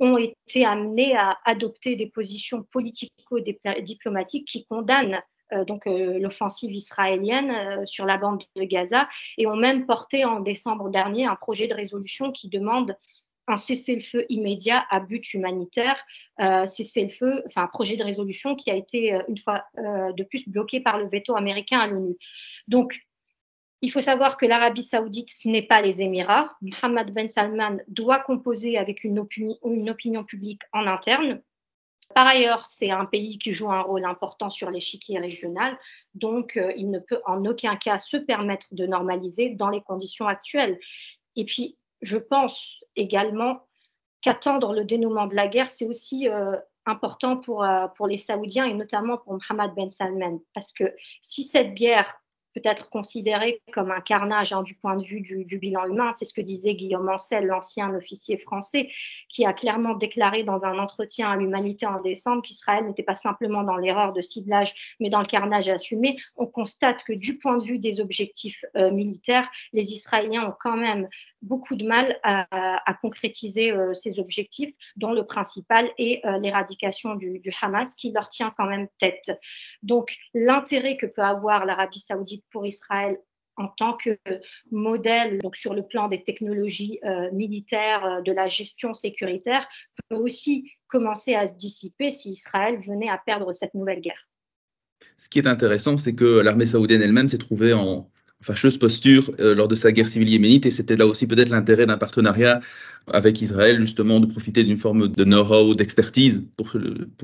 ont 0.00 0.16
été 0.16 0.64
amenés 0.64 1.14
à 1.16 1.36
adopter 1.44 1.96
des 1.96 2.06
positions 2.06 2.62
politico-diplomatiques 2.62 4.48
qui 4.48 4.64
condamnent 4.64 5.20
euh, 5.52 5.64
donc 5.64 5.86
euh, 5.86 6.18
l'offensive 6.18 6.72
israélienne 6.72 7.50
euh, 7.50 7.86
sur 7.86 8.04
la 8.04 8.16
bande 8.16 8.42
de 8.56 8.64
Gaza 8.64 9.08
et 9.38 9.46
ont 9.46 9.56
même 9.56 9.86
porté 9.86 10.24
en 10.24 10.40
décembre 10.40 10.90
dernier 10.90 11.26
un 11.26 11.36
projet 11.36 11.68
de 11.68 11.74
résolution 11.74 12.32
qui 12.32 12.48
demande 12.48 12.96
un 13.48 13.56
cessez-le-feu 13.56 14.26
immédiat 14.28 14.84
à 14.90 15.00
but 15.00 15.34
humanitaire, 15.34 15.96
euh, 16.40 16.66
cessez-le-feu, 16.66 17.42
enfin 17.46 17.62
un 17.62 17.68
projet 17.68 17.96
de 17.96 18.04
résolution 18.04 18.54
qui 18.54 18.70
a 18.70 18.74
été 18.74 19.14
euh, 19.14 19.22
une 19.28 19.38
fois 19.38 19.64
euh, 19.78 20.12
de 20.12 20.22
plus 20.24 20.48
bloqué 20.48 20.80
par 20.80 20.98
le 20.98 21.08
veto 21.08 21.36
américain 21.36 21.80
à 21.80 21.86
l'ONU. 21.86 22.16
Donc, 22.68 23.00
il 23.80 23.90
faut 23.92 24.00
savoir 24.00 24.36
que 24.36 24.46
l'Arabie 24.46 24.82
saoudite, 24.82 25.30
ce 25.30 25.48
n'est 25.48 25.62
pas 25.62 25.80
les 25.80 26.02
Émirats. 26.02 26.56
Mohammed 26.60 27.12
Ben 27.12 27.28
Salman 27.28 27.78
doit 27.86 28.18
composer 28.18 28.76
avec 28.76 29.04
une, 29.04 29.18
opinion 29.20 30.24
publique 30.24 30.62
en 30.72 30.86
interne. 30.86 31.40
Par 32.14 32.26
ailleurs, 32.26 32.66
c'est 32.66 32.90
un 32.90 33.04
pays 33.04 33.38
qui 33.38 33.52
joue 33.52 33.70
un 33.70 33.82
rôle 33.82 34.04
important 34.04 34.50
sur 34.50 34.70
l'échiquier 34.70 35.20
régional, 35.20 35.78
donc 36.14 36.58
il 36.76 36.90
ne 36.90 36.98
peut 36.98 37.20
en 37.26 37.44
aucun 37.44 37.76
cas 37.76 37.98
se 37.98 38.16
permettre 38.16 38.66
de 38.72 38.86
normaliser 38.86 39.50
dans 39.50 39.68
les 39.68 39.82
conditions 39.82 40.26
actuelles. 40.26 40.80
Et 41.36 41.44
puis, 41.44 41.77
je 42.00 42.18
pense 42.18 42.82
également 42.96 43.66
qu'attendre 44.20 44.72
le 44.72 44.84
dénouement 44.84 45.26
de 45.26 45.34
la 45.34 45.48
guerre, 45.48 45.68
c'est 45.68 45.86
aussi 45.86 46.28
euh, 46.28 46.56
important 46.86 47.36
pour, 47.36 47.64
euh, 47.64 47.86
pour 47.96 48.06
les 48.06 48.16
Saoudiens 48.16 48.64
et 48.64 48.74
notamment 48.74 49.18
pour 49.18 49.34
Mohammed 49.34 49.74
Ben 49.74 49.90
Salman. 49.90 50.40
Parce 50.54 50.72
que 50.72 50.94
si 51.20 51.44
cette 51.44 51.74
guerre 51.74 52.20
peut-être 52.58 52.90
considéré 52.90 53.62
comme 53.72 53.90
un 53.90 54.00
carnage 54.00 54.52
hein, 54.52 54.62
du 54.62 54.74
point 54.74 54.96
de 54.96 55.04
vue 55.04 55.20
du, 55.20 55.44
du 55.44 55.58
bilan 55.58 55.86
humain. 55.86 56.12
C'est 56.12 56.24
ce 56.24 56.32
que 56.32 56.40
disait 56.40 56.74
Guillaume 56.74 57.08
Ancel, 57.08 57.46
l'ancien 57.46 57.94
officier 57.94 58.38
français, 58.38 58.90
qui 59.28 59.44
a 59.44 59.52
clairement 59.52 59.94
déclaré 59.94 60.42
dans 60.42 60.64
un 60.64 60.78
entretien 60.78 61.30
à 61.30 61.36
l'humanité 61.36 61.86
en 61.86 62.00
décembre 62.00 62.42
qu'Israël 62.42 62.84
n'était 62.86 63.02
pas 63.02 63.14
simplement 63.14 63.62
dans 63.62 63.76
l'erreur 63.76 64.12
de 64.12 64.22
ciblage, 64.22 64.74
mais 65.00 65.10
dans 65.10 65.20
le 65.20 65.26
carnage 65.26 65.68
assumé. 65.68 66.16
On 66.36 66.46
constate 66.46 67.02
que 67.04 67.12
du 67.12 67.38
point 67.38 67.58
de 67.58 67.64
vue 67.64 67.78
des 67.78 68.00
objectifs 68.00 68.64
euh, 68.76 68.90
militaires, 68.90 69.48
les 69.72 69.92
Israéliens 69.92 70.48
ont 70.48 70.54
quand 70.58 70.76
même 70.76 71.08
beaucoup 71.42 71.76
de 71.76 71.84
mal 71.84 72.18
à, 72.22 72.94
concrétiser 73.00 73.72
euh, 73.72 73.94
ces 73.94 74.18
objectifs, 74.18 74.74
dont 74.96 75.12
le 75.12 75.24
principal 75.24 75.90
est 75.98 76.24
euh, 76.24 76.38
l'éradication 76.38 77.14
du, 77.14 77.40
Hamas, 77.60 77.94
qui 77.94 78.12
leur 78.12 78.28
tient 78.28 78.52
quand 78.56 78.66
même 78.66 78.88
tête. 78.98 79.30
Donc, 79.82 80.16
l'intérêt 80.34 80.96
que 80.96 81.06
peut 81.06 81.22
avoir 81.22 81.64
l'Arabie 81.64 82.00
saoudite 82.00 82.44
pour 82.50 82.66
Israël 82.66 83.18
en 83.56 83.68
tant 83.68 83.96
que 83.96 84.16
modèle, 84.70 85.38
donc 85.38 85.56
sur 85.56 85.74
le 85.74 85.84
plan 85.84 86.06
des 86.06 86.22
technologies 86.22 87.00
euh, 87.04 87.30
militaires, 87.32 88.22
de 88.22 88.30
la 88.30 88.48
gestion 88.48 88.94
sécuritaire, 88.94 89.68
peut 90.08 90.16
aussi 90.16 90.70
commencer 90.86 91.34
à 91.34 91.46
se 91.48 91.54
dissiper 91.54 92.10
si 92.12 92.30
Israël 92.30 92.80
venait 92.86 93.08
à 93.08 93.18
perdre 93.18 93.52
cette 93.52 93.74
nouvelle 93.74 94.00
guerre. 94.00 94.28
Ce 95.16 95.28
qui 95.28 95.40
est 95.40 95.46
intéressant, 95.48 95.98
c'est 95.98 96.14
que 96.14 96.40
l'armée 96.40 96.66
saoudienne 96.66 97.02
elle-même 97.02 97.28
s'est 97.28 97.38
trouvée 97.38 97.72
en, 97.72 98.08
fâcheuse 98.40 98.78
posture 98.78 99.30
euh, 99.40 99.54
lors 99.54 99.68
de 99.68 99.74
sa 99.74 99.92
guerre 99.92 100.06
civile 100.06 100.28
yéménite 100.28 100.66
et 100.66 100.70
c'était 100.70 100.96
là 100.96 101.06
aussi 101.06 101.26
peut-être 101.26 101.48
l'intérêt 101.48 101.86
d'un 101.86 101.96
partenariat 101.96 102.60
avec 103.12 103.40
Israël 103.42 103.80
justement 103.80 104.20
de 104.20 104.26
profiter 104.26 104.62
d'une 104.62 104.76
forme 104.76 105.08
de 105.08 105.24
know-how, 105.24 105.74
d'expertise 105.74 106.46
pour, 106.56 106.70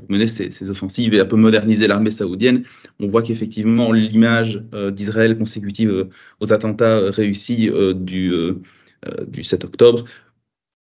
mener 0.09 0.27
ces, 0.27 0.69
offensives 0.69 1.13
et 1.13 1.19
un 1.19 1.25
peu 1.25 1.35
moderniser 1.35 1.87
l'armée 1.87 2.11
saoudienne. 2.11 2.63
On 2.99 3.07
voit 3.07 3.21
qu'effectivement 3.21 3.91
l'image 3.91 4.63
euh, 4.73 4.91
d'Israël 4.91 5.37
consécutive 5.37 5.89
euh, 5.89 6.09
aux 6.39 6.51
attentats 6.53 7.11
réussis 7.11 7.69
du, 7.95 8.31
du 9.27 9.43
7 9.43 9.63
octobre 9.63 10.05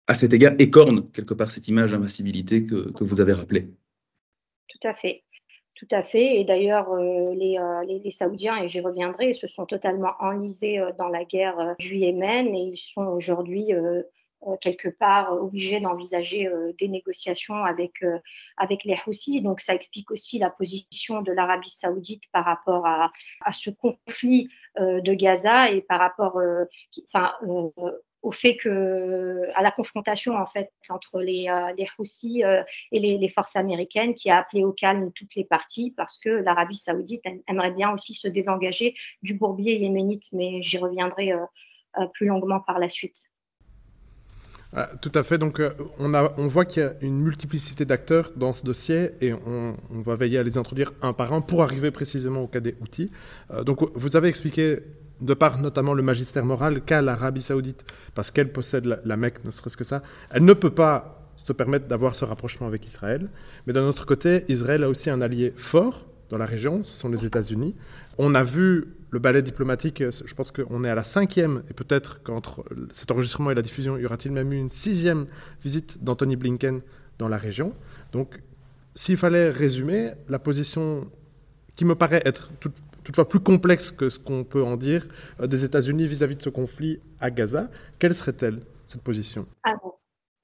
à 0.06 0.14
cet 0.14 0.32
égard 0.32 0.54
écorne 0.58 1.10
quelque 1.12 1.34
part 1.34 1.50
cette 1.50 1.68
image 1.68 1.92
d'invincibilité 1.92 2.64
que, 2.64 2.90
que 2.92 3.04
vous 3.04 3.20
avez 3.20 3.32
rappelée. 3.32 3.68
Tout 4.68 4.88
à 4.88 4.94
fait. 4.94 5.22
Tout 5.76 5.88
à 5.90 6.04
fait. 6.04 6.36
Et 6.40 6.44
d'ailleurs, 6.44 6.92
euh, 6.92 7.34
les, 7.34 7.58
euh, 7.58 7.84
les, 7.84 7.98
les, 7.98 8.10
Saoudiens, 8.12 8.62
et 8.62 8.68
j'y 8.68 8.80
reviendrai, 8.80 9.32
se 9.32 9.48
sont 9.48 9.66
totalement 9.66 10.12
enlisés 10.20 10.78
euh, 10.78 10.92
dans 10.98 11.08
la 11.08 11.24
guerre 11.24 11.74
du 11.80 11.96
Yémen 11.96 12.54
et 12.54 12.60
ils 12.60 12.76
sont 12.76 13.06
aujourd'hui 13.06 13.72
quelque 14.60 14.90
part 14.90 15.32
obligés 15.32 15.80
d'envisager 15.80 16.46
des 16.78 16.88
négociations 16.88 17.64
avec, 17.64 18.04
avec 18.58 18.84
les 18.84 18.94
Houthis. 19.06 19.40
Donc 19.40 19.62
ça 19.62 19.74
explique 19.74 20.10
aussi 20.10 20.38
la 20.38 20.50
position 20.50 21.22
de 21.22 21.32
l'Arabie 21.32 21.70
saoudite 21.70 22.24
par 22.30 22.44
rapport 22.44 22.86
à, 22.86 23.10
à 23.40 23.52
ce 23.52 23.70
conflit 23.70 24.50
de 24.78 25.14
Gaza 25.14 25.70
et 25.70 25.80
par 25.80 25.98
rapport 25.98 26.38
au 28.24 28.32
fait 28.32 28.56
que 28.56 29.48
à 29.54 29.62
la 29.62 29.70
confrontation 29.70 30.34
en 30.34 30.46
fait 30.46 30.72
entre 30.88 31.20
les 31.20 31.48
euh, 31.48 31.72
les 31.76 31.86
euh, 32.44 32.62
et 32.90 33.00
les, 33.00 33.28
forces 33.28 33.54
américaines 33.54 34.14
qui 34.14 34.30
a 34.30 34.38
appelé 34.38 34.64
au 34.64 34.72
calme 34.72 35.12
toutes 35.14 35.34
les 35.36 35.44
parties 35.44 35.92
parce 35.96 36.18
que 36.18 36.30
l'Arabie 36.30 36.74
Saoudite 36.76 37.22
aimerait 37.46 37.72
bien 37.72 37.92
aussi 37.92 38.14
se 38.14 38.26
désengager 38.26 38.94
du 39.22 39.34
bourbier 39.34 39.76
yéménite 39.76 40.32
mais 40.32 40.62
j'y 40.62 40.78
reviendrai 40.78 41.32
euh, 41.32 41.44
euh 41.98 42.06
plus 42.14 42.26
longuement 42.26 42.60
par 42.60 42.78
la 42.78 42.88
suite. 42.88 43.28
Ah, 44.76 44.90
tout 45.00 45.12
à 45.14 45.22
fait. 45.22 45.38
Donc, 45.38 45.60
euh, 45.60 45.70
on, 46.00 46.14
a, 46.14 46.34
on 46.36 46.48
voit 46.48 46.64
qu'il 46.64 46.82
y 46.82 46.86
a 46.86 46.94
une 47.00 47.20
multiplicité 47.20 47.84
d'acteurs 47.84 48.32
dans 48.34 48.52
ce 48.52 48.64
dossier 48.64 49.10
et 49.20 49.32
on, 49.32 49.76
on, 49.90 50.00
va 50.00 50.16
veiller 50.16 50.38
à 50.38 50.42
les 50.42 50.58
introduire 50.58 50.92
un 51.00 51.12
par 51.12 51.32
un 51.32 51.40
pour 51.40 51.62
arriver 51.62 51.92
précisément 51.92 52.42
au 52.42 52.48
cas 52.48 52.58
des 52.58 52.74
outils. 52.80 53.12
Euh, 53.52 53.62
donc, 53.62 53.88
vous 53.94 54.16
avez 54.16 54.26
expliqué 54.28 54.80
de 55.20 55.34
par 55.34 55.60
notamment 55.60 55.94
le 55.94 56.02
magistère 56.02 56.44
moral 56.44 56.82
qu'a 56.82 57.02
l'Arabie 57.02 57.42
saoudite, 57.42 57.84
parce 58.14 58.30
qu'elle 58.30 58.52
possède 58.52 58.86
la, 58.86 58.98
la 59.04 59.16
Mecque, 59.16 59.44
ne 59.44 59.50
serait-ce 59.50 59.76
que 59.76 59.84
ça, 59.84 60.02
elle 60.30 60.44
ne 60.44 60.52
peut 60.52 60.70
pas 60.70 61.20
se 61.36 61.52
permettre 61.52 61.86
d'avoir 61.86 62.16
ce 62.16 62.24
rapprochement 62.24 62.66
avec 62.66 62.86
Israël. 62.86 63.28
Mais 63.66 63.72
d'un 63.72 63.84
autre 63.84 64.06
côté, 64.06 64.44
Israël 64.48 64.82
a 64.82 64.88
aussi 64.88 65.10
un 65.10 65.20
allié 65.20 65.52
fort 65.56 66.06
dans 66.30 66.38
la 66.38 66.46
région, 66.46 66.82
ce 66.82 66.96
sont 66.96 67.08
les 67.08 67.24
États-Unis. 67.24 67.74
On 68.18 68.34
a 68.34 68.42
vu 68.44 68.86
le 69.10 69.18
ballet 69.18 69.42
diplomatique, 69.42 70.02
je 70.10 70.34
pense 70.34 70.50
qu'on 70.50 70.82
est 70.84 70.88
à 70.88 70.94
la 70.94 71.04
cinquième, 71.04 71.62
et 71.70 71.74
peut-être 71.74 72.22
qu'entre 72.22 72.64
cet 72.90 73.10
enregistrement 73.10 73.50
et 73.50 73.54
la 73.54 73.62
diffusion, 73.62 73.96
y 73.96 74.06
aura-t-il 74.06 74.32
même 74.32 74.52
eu 74.52 74.56
une 74.56 74.70
sixième 74.70 75.26
visite 75.62 76.02
d'Anthony 76.02 76.36
Blinken 76.36 76.80
dans 77.18 77.28
la 77.28 77.36
région. 77.36 77.74
Donc, 78.12 78.40
s'il 78.94 79.16
fallait 79.16 79.50
résumer, 79.50 80.12
la 80.28 80.38
position 80.38 81.08
qui 81.76 81.84
me 81.84 81.94
paraît 81.94 82.22
être 82.24 82.50
toute 82.60 82.74
toutefois 83.04 83.28
plus 83.28 83.40
complexe 83.40 83.90
que 83.90 84.10
ce 84.10 84.18
qu'on 84.18 84.44
peut 84.44 84.64
en 84.64 84.76
dire 84.76 85.06
euh, 85.40 85.46
des 85.46 85.64
États-Unis 85.64 86.06
vis-à-vis 86.06 86.36
de 86.36 86.42
ce 86.42 86.48
conflit 86.48 87.00
à 87.20 87.30
Gaza. 87.30 87.70
Quelle 87.98 88.14
serait-elle, 88.14 88.60
cette 88.86 89.02
position? 89.02 89.46
Ah. 89.62 89.74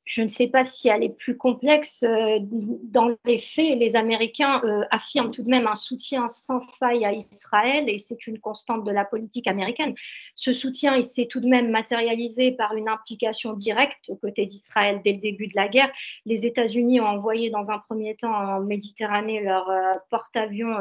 Je 0.05 0.23
ne 0.23 0.29
sais 0.29 0.49
pas 0.49 0.65
si 0.65 0.89
elle 0.89 1.05
est 1.05 1.17
plus 1.17 1.37
complexe. 1.37 2.03
Euh, 2.03 2.39
dans 2.41 3.09
les 3.25 3.39
faits, 3.39 3.79
les 3.79 3.95
Américains 3.97 4.61
euh, 4.65 4.85
affirment 4.91 5.31
tout 5.31 5.43
de 5.43 5.49
même 5.49 5.67
un 5.67 5.75
soutien 5.75 6.27
sans 6.27 6.61
faille 6.79 7.05
à 7.05 7.13
Israël 7.13 7.89
et 7.89 7.99
c'est 7.99 8.27
une 8.27 8.41
constante 8.41 8.85
de 8.85 8.91
la 8.91 9.05
politique 9.05 9.47
américaine. 9.47 9.95
Ce 10.35 10.53
soutien, 10.53 10.97
il 10.97 11.05
s'est 11.05 11.27
tout 11.27 11.41
de 11.41 11.47
même 11.47 11.71
matérialisé 11.71 12.53
par 12.53 12.75
une 12.75 12.89
implication 12.89 13.53
directe 13.53 14.09
aux 14.09 14.17
côtés 14.17 14.47
d'Israël 14.47 15.01
dès 15.05 15.13
le 15.13 15.21
début 15.21 15.47
de 15.47 15.55
la 15.55 15.69
guerre. 15.69 15.93
Les 16.27 16.45
États-Unis 16.45 17.01
ont 17.01 17.07
envoyé 17.07 17.51
dans 17.51 17.71
un 17.71 17.79
premier 17.79 18.17
temps 18.17 18.35
en 18.35 18.61
Méditerranée 18.61 19.41
leur 19.41 19.71
euh, 19.71 19.95
porte-avions 20.11 20.77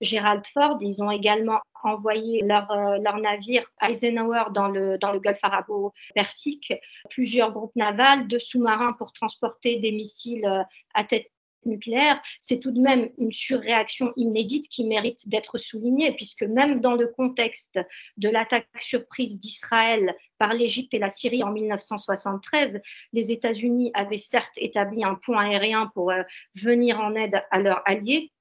Gerald 0.00 0.44
Ford. 0.52 0.78
Ils 0.80 1.02
ont 1.02 1.10
également 1.10 1.60
envoyé 1.84 2.42
leur, 2.42 2.70
euh, 2.70 2.98
leur 2.98 3.18
navire 3.18 3.70
Eisenhower 3.82 4.44
dans 4.52 4.68
le, 4.68 4.98
dans 4.98 5.12
le 5.12 5.20
golfe 5.20 5.38
arabo-persique, 5.42 6.74
plusieurs 7.10 7.52
groupes 7.52 7.76
navals, 7.76 8.28
deux 8.28 8.38
sous-marins 8.38 8.92
pour 8.94 9.12
transporter 9.12 9.78
des 9.78 9.92
missiles 9.92 10.46
euh, 10.46 10.62
à 10.94 11.04
tête 11.04 11.30
nucléaire, 11.66 12.22
c'est 12.40 12.60
tout 12.60 12.70
de 12.70 12.80
même 12.80 13.10
une 13.18 13.32
surréaction 13.32 14.12
inédite 14.16 14.68
qui 14.68 14.84
mérite 14.84 15.28
d'être 15.28 15.58
soulignée, 15.58 16.12
puisque 16.12 16.44
même 16.44 16.80
dans 16.80 16.94
le 16.94 17.08
contexte 17.08 17.78
de 18.16 18.28
l'attaque 18.28 18.68
surprise 18.78 19.38
d'Israël 19.38 20.14
par 20.38 20.54
l'Égypte 20.54 20.94
et 20.94 20.98
la 20.98 21.10
Syrie 21.10 21.42
en 21.42 21.50
1973, 21.50 22.80
les 23.12 23.32
États-Unis 23.32 23.90
avaient 23.94 24.18
certes 24.18 24.54
établi 24.56 25.04
un 25.04 25.14
point 25.14 25.50
aérien 25.50 25.90
pour 25.94 26.10
euh, 26.10 26.22
venir 26.54 27.00
en 27.00 27.14
aide 27.14 27.42
à 27.50 27.58
leurs 27.58 27.82
alliés, 27.84 28.32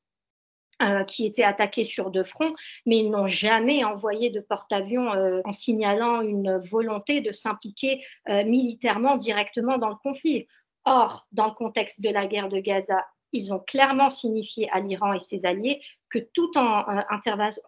euh, 0.81 1.05
qui 1.05 1.25
étaient 1.25 1.43
attaqués 1.43 1.85
sur 1.85 2.11
deux 2.11 2.25
fronts, 2.25 2.53
mais 2.85 2.97
ils 2.97 3.09
n'ont 3.09 3.27
jamais 3.27 3.85
envoyé 3.85 4.29
de 4.29 4.41
porte-avions 4.41 5.13
euh, 5.13 5.39
en 5.45 5.53
signalant 5.53 6.21
une 6.21 6.57
volonté 6.57 7.21
de 7.21 7.31
s'impliquer 7.31 8.03
euh, 8.27 8.43
militairement 8.43 9.15
directement 9.15 9.77
dans 9.77 9.87
le 9.87 9.95
conflit. 9.95 10.47
Or, 10.83 11.27
dans 11.31 11.47
le 11.47 11.53
contexte 11.53 12.01
de 12.01 12.09
la 12.09 12.27
guerre 12.27 12.49
de 12.49 12.59
Gaza, 12.59 13.05
ils 13.31 13.53
ont 13.53 13.59
clairement 13.59 14.09
signifié 14.09 14.69
à 14.71 14.81
l'Iran 14.81 15.13
et 15.13 15.19
ses 15.19 15.45
alliés 15.45 15.81
que 16.15 16.19
toute 16.33 16.55
en, 16.55 16.79
euh, 16.87 17.01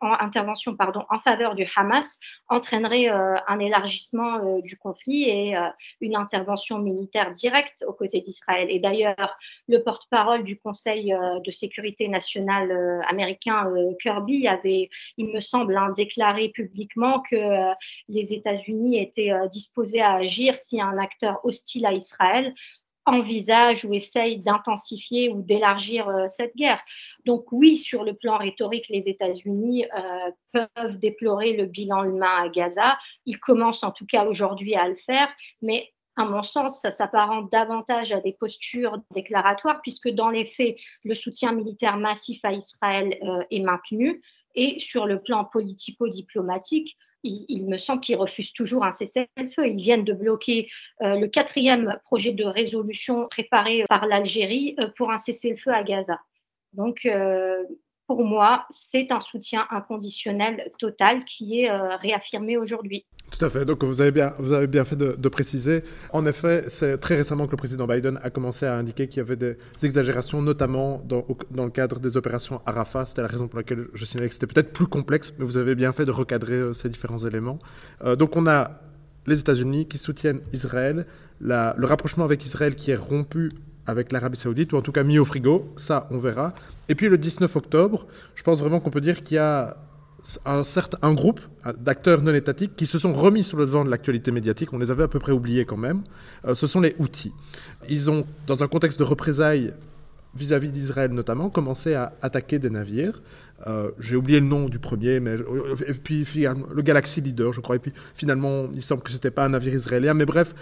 en 0.02 0.14
intervention 0.20 0.76
en 0.80 1.20
faveur 1.20 1.56
du 1.56 1.66
Hamas 1.76 2.20
entraînerait 2.48 3.10
euh, 3.10 3.36
un 3.48 3.60
élargissement 3.60 4.38
euh, 4.38 4.62
du 4.62 4.78
conflit 4.78 5.24
et 5.24 5.56
une 6.02 6.16
intervention 6.16 6.80
militaire 6.80 7.32
directe 7.32 7.84
aux 7.88 7.94
côtés 7.94 8.22
d'Israël. 8.22 8.68
Et 8.70 8.80
d'ailleurs, 8.80 9.38
le 9.68 9.84
porte-parole 9.84 10.44
du 10.44 10.58
Conseil 10.58 11.14
de 11.46 11.52
sécurité 11.52 12.08
nationale 12.08 13.02
américain, 13.08 13.72
Kirby, 14.02 14.48
avait, 14.48 14.90
il 15.18 15.28
me 15.34 15.40
semble, 15.40 15.76
hein, 15.76 15.94
déclaré 15.96 16.50
publiquement 16.50 17.22
que 17.22 17.74
les 18.08 18.34
États-Unis 18.34 19.00
étaient 19.00 19.34
disposés 19.50 20.02
à 20.02 20.16
agir 20.16 20.58
si 20.58 20.80
un 20.80 20.98
acteur 20.98 21.40
hostile 21.44 21.86
à 21.86 21.94
Israël 21.94 22.54
envisage 23.08 23.86
ou 23.86 23.94
essaye 23.94 24.40
d'intensifier 24.40 25.30
ou 25.30 25.42
d'élargir 25.42 26.08
euh, 26.10 26.28
cette 26.28 26.56
guerre. 26.56 26.82
Donc 27.26 27.52
oui, 27.52 27.78
sur 27.78 28.04
le 28.04 28.14
plan 28.14 28.38
rhétorique, 28.38 28.88
les 28.90 29.08
États-Unis 29.10 29.86
euh, 29.86 30.32
peuvent 30.76 31.00
déplorer 31.00 31.56
le 31.56 31.66
bilan 31.66 32.04
humain 32.04 32.44
à 32.44 32.50
Gaza. 32.50 33.00
Ils 33.26 33.40
commencent 33.40 33.84
en 33.84 33.92
tout 33.92 34.06
cas 34.06 34.26
aujourd'hui 34.26 34.76
à 34.76 34.88
le 34.90 34.96
faire, 34.96 35.30
mais 35.62 35.92
à 36.18 36.26
mon 36.26 36.42
sens, 36.42 36.82
ça 36.82 36.92
s'apparente 36.92 37.52
davantage 37.52 38.12
à 38.12 38.20
des 38.20 38.34
postures 38.34 39.00
déclaratoires, 39.12 39.82
puisque 39.82 40.10
dans 40.10 40.30
les 40.30 40.46
faits, 40.46 40.76
le 41.04 41.16
soutien 41.16 41.54
militaire 41.54 41.98
massif 41.98 42.40
à 42.44 42.54
Israël 42.54 43.18
euh, 43.24 43.44
est 43.52 43.62
maintenu. 43.62 44.22
Et 44.56 44.80
sur 44.80 45.06
le 45.06 45.22
plan 45.22 45.46
politico-diplomatique, 45.46 46.98
il, 47.24 47.66
me 47.66 47.78
semble 47.78 48.02
qu'ils 48.02 48.16
refusent 48.16 48.54
toujours 48.54 48.84
un 48.86 48.92
cessez-le-feu. 48.92 49.68
Ils 49.68 49.78
viennent 49.78 50.04
de 50.04 50.14
bloquer 50.14 50.70
euh, 51.02 51.20
le 51.20 51.28
quatrième 51.28 52.00
projet 52.06 52.34
de 52.34 52.46
résolution 52.46 53.28
préparé 53.28 53.86
par 53.90 54.06
l'Algérie 54.06 54.76
euh, 54.80 54.90
pour 54.96 55.12
un 55.12 55.18
cessez-le-feu 55.18 55.72
à 55.72 55.84
Gaza. 55.84 56.20
Donc, 56.74 57.06
euh, 57.06 57.64
pour 58.08 58.24
moi, 58.24 58.66
c'est 58.74 59.12
un 59.12 59.20
soutien 59.20 59.68
inconditionnel 59.70 60.72
total 60.80 61.26
qui 61.26 61.62
est 61.62 61.70
euh, 61.70 61.98
réaffirmé 61.98 62.58
aujourd'hui. 62.58 63.06
Tout 63.30 63.44
à 63.44 63.50
fait. 63.50 63.66
Donc 63.66 63.84
vous 63.84 64.02
avez 64.02 64.12
bien, 64.12 64.34
vous 64.40 64.54
avez 64.54 64.68
bien 64.68 64.86
fait 64.86 64.96
de, 64.96 65.30
préciser. 65.30 65.84
En 66.14 66.26
effet, 66.26 66.64
c'est 66.70 66.98
très 66.98 67.18
récemment 67.18 67.46
que 67.46 67.52
le 67.52 67.58
président 67.58 67.86
Biden 67.86 68.18
a 68.24 68.30
commencé 68.30 68.66
à 68.66 68.76
indiquer 68.76 69.10
qu'il 69.10 69.18
y 69.18 69.20
avait 69.20 69.36
des 69.36 69.58
exagérations, 69.84 70.42
notamment 70.42 71.02
dans, 71.04 71.26
le 71.52 71.70
cadre 71.70 72.00
des 72.00 72.16
opérations 72.16 72.62
Arafat. 72.66 73.08
C'était 73.08 73.22
la 73.22 73.28
raison 73.28 73.50
pour 73.50 73.58
laquelle 73.58 73.88
je 73.94 74.06
signalais 74.06 74.30
que 74.30 74.34
c'était 74.34 74.48
peut-être 74.48 74.72
plus 74.72 74.88
complexe, 74.88 75.34
mais 75.38 75.44
vous 75.44 75.58
avez 75.58 75.76
bien 75.76 75.92
fait 75.92 76.06
de 76.06 76.12
recadrer 76.12 76.54
euh, 76.54 76.74
ces 76.74 76.88
différents 76.88 77.18
éléments. 77.18 77.60
Euh, 78.04 78.16
donc 78.16 78.38
on 78.38 78.48
a 78.48 78.80
les 79.26 79.42
États-Unis 79.42 79.90
qui 79.90 79.98
soutiennent 79.98 80.42
Israël, 80.54 81.06
le 81.42 81.86
rapprochement 81.86 82.24
avec 82.24 82.46
Israël 82.46 82.76
qui 82.76 82.92
est 82.92 82.96
rompu 82.96 83.52
avec 83.88 84.12
l'Arabie 84.12 84.38
Saoudite, 84.38 84.74
ou 84.74 84.78
en 84.78 84.82
tout 84.82 84.92
cas 84.92 85.04
mis 85.04 85.18
au 85.18 85.26
frigo, 85.26 85.72
ça 85.78 86.08
on 86.12 86.20
verra. 86.20 86.54
Et 86.90 86.96
puis 86.96 87.10
le 87.10 87.18
19 87.18 87.56
octobre, 87.56 88.06
je 88.36 88.44
pense 88.44 88.60
vraiment 88.60 88.80
qu'on 88.80 88.90
peut 88.90 89.02
dire 89.02 89.24
qu'il 89.24 89.36
y 89.36 89.40
a 89.40 89.78
un, 90.46 90.64
certain, 90.64 90.98
un 91.02 91.14
groupe 91.14 91.40
d'acteurs 91.78 92.22
non 92.22 92.34
étatiques 92.34 92.76
qui 92.76 92.86
se 92.86 93.00
sont 93.00 93.14
remis 93.14 93.44
sur 93.44 93.58
le 93.58 93.66
devant 93.66 93.86
de 93.86 93.90
l'actualité 93.90 94.32
médiatique, 94.32 94.74
on 94.74 94.78
les 94.78 94.92
avait 94.92 95.04
à 95.04 95.08
peu 95.08 95.20
près 95.20 95.32
oubliés 95.32 95.66
quand 95.66 95.78
même, 95.78 96.04
euh, 96.46 96.54
ce 96.54 96.68
sont 96.68 96.82
les 96.82 96.96
Houthis. 97.00 97.34
Ils 97.90 98.12
ont, 98.12 98.26
dans 98.46 98.64
un 98.64 98.68
contexte 98.68 99.00
de 99.00 99.06
représailles 99.06 99.74
vis-à-vis 100.36 100.70
d'Israël 100.70 101.12
notamment, 101.12 101.50
commencé 101.50 101.94
à 101.94 102.14
attaquer 102.22 102.60
des 102.60 102.70
navires. 102.70 103.22
Euh, 103.66 103.90
j'ai 104.00 104.16
oublié 104.16 104.40
le 104.40 104.46
nom 104.46 104.70
du 104.70 104.78
premier, 104.80 105.20
mais 105.20 105.36
et 105.88 105.94
puis 105.94 106.28
le 106.44 106.82
Galaxy 106.82 107.22
Leader, 107.22 107.54
je 107.54 107.62
crois. 107.62 107.78
Et 107.78 107.80
puis 107.80 107.94
finalement, 108.14 108.68
il 108.74 108.84
semble 108.84 109.02
que 109.02 109.12
c'était 109.12 109.32
pas 109.32 109.46
un 109.46 109.50
navire 109.50 109.74
israélien, 109.74 110.14
mais 110.14 110.26
bref, 110.26 110.54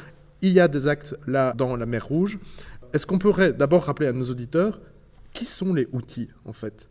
il 0.41 0.53
y 0.53 0.59
a 0.59 0.67
des 0.67 0.87
actes 0.87 1.15
là 1.27 1.53
dans 1.53 1.75
la 1.75 1.85
mer 1.85 2.05
Rouge. 2.05 2.37
Est-ce 2.95 3.05
qu'on 3.05 3.19
pourrait 3.19 3.51
d'abord 3.51 3.83
rappeler 3.83 4.07
à 4.07 4.13
nos 4.13 4.23
auditeurs 4.31 4.79
qui 5.33 5.43
sont 5.43 5.73
les 5.73 5.85
outils 5.91 6.29
en 6.45 6.53
fait? 6.53 6.87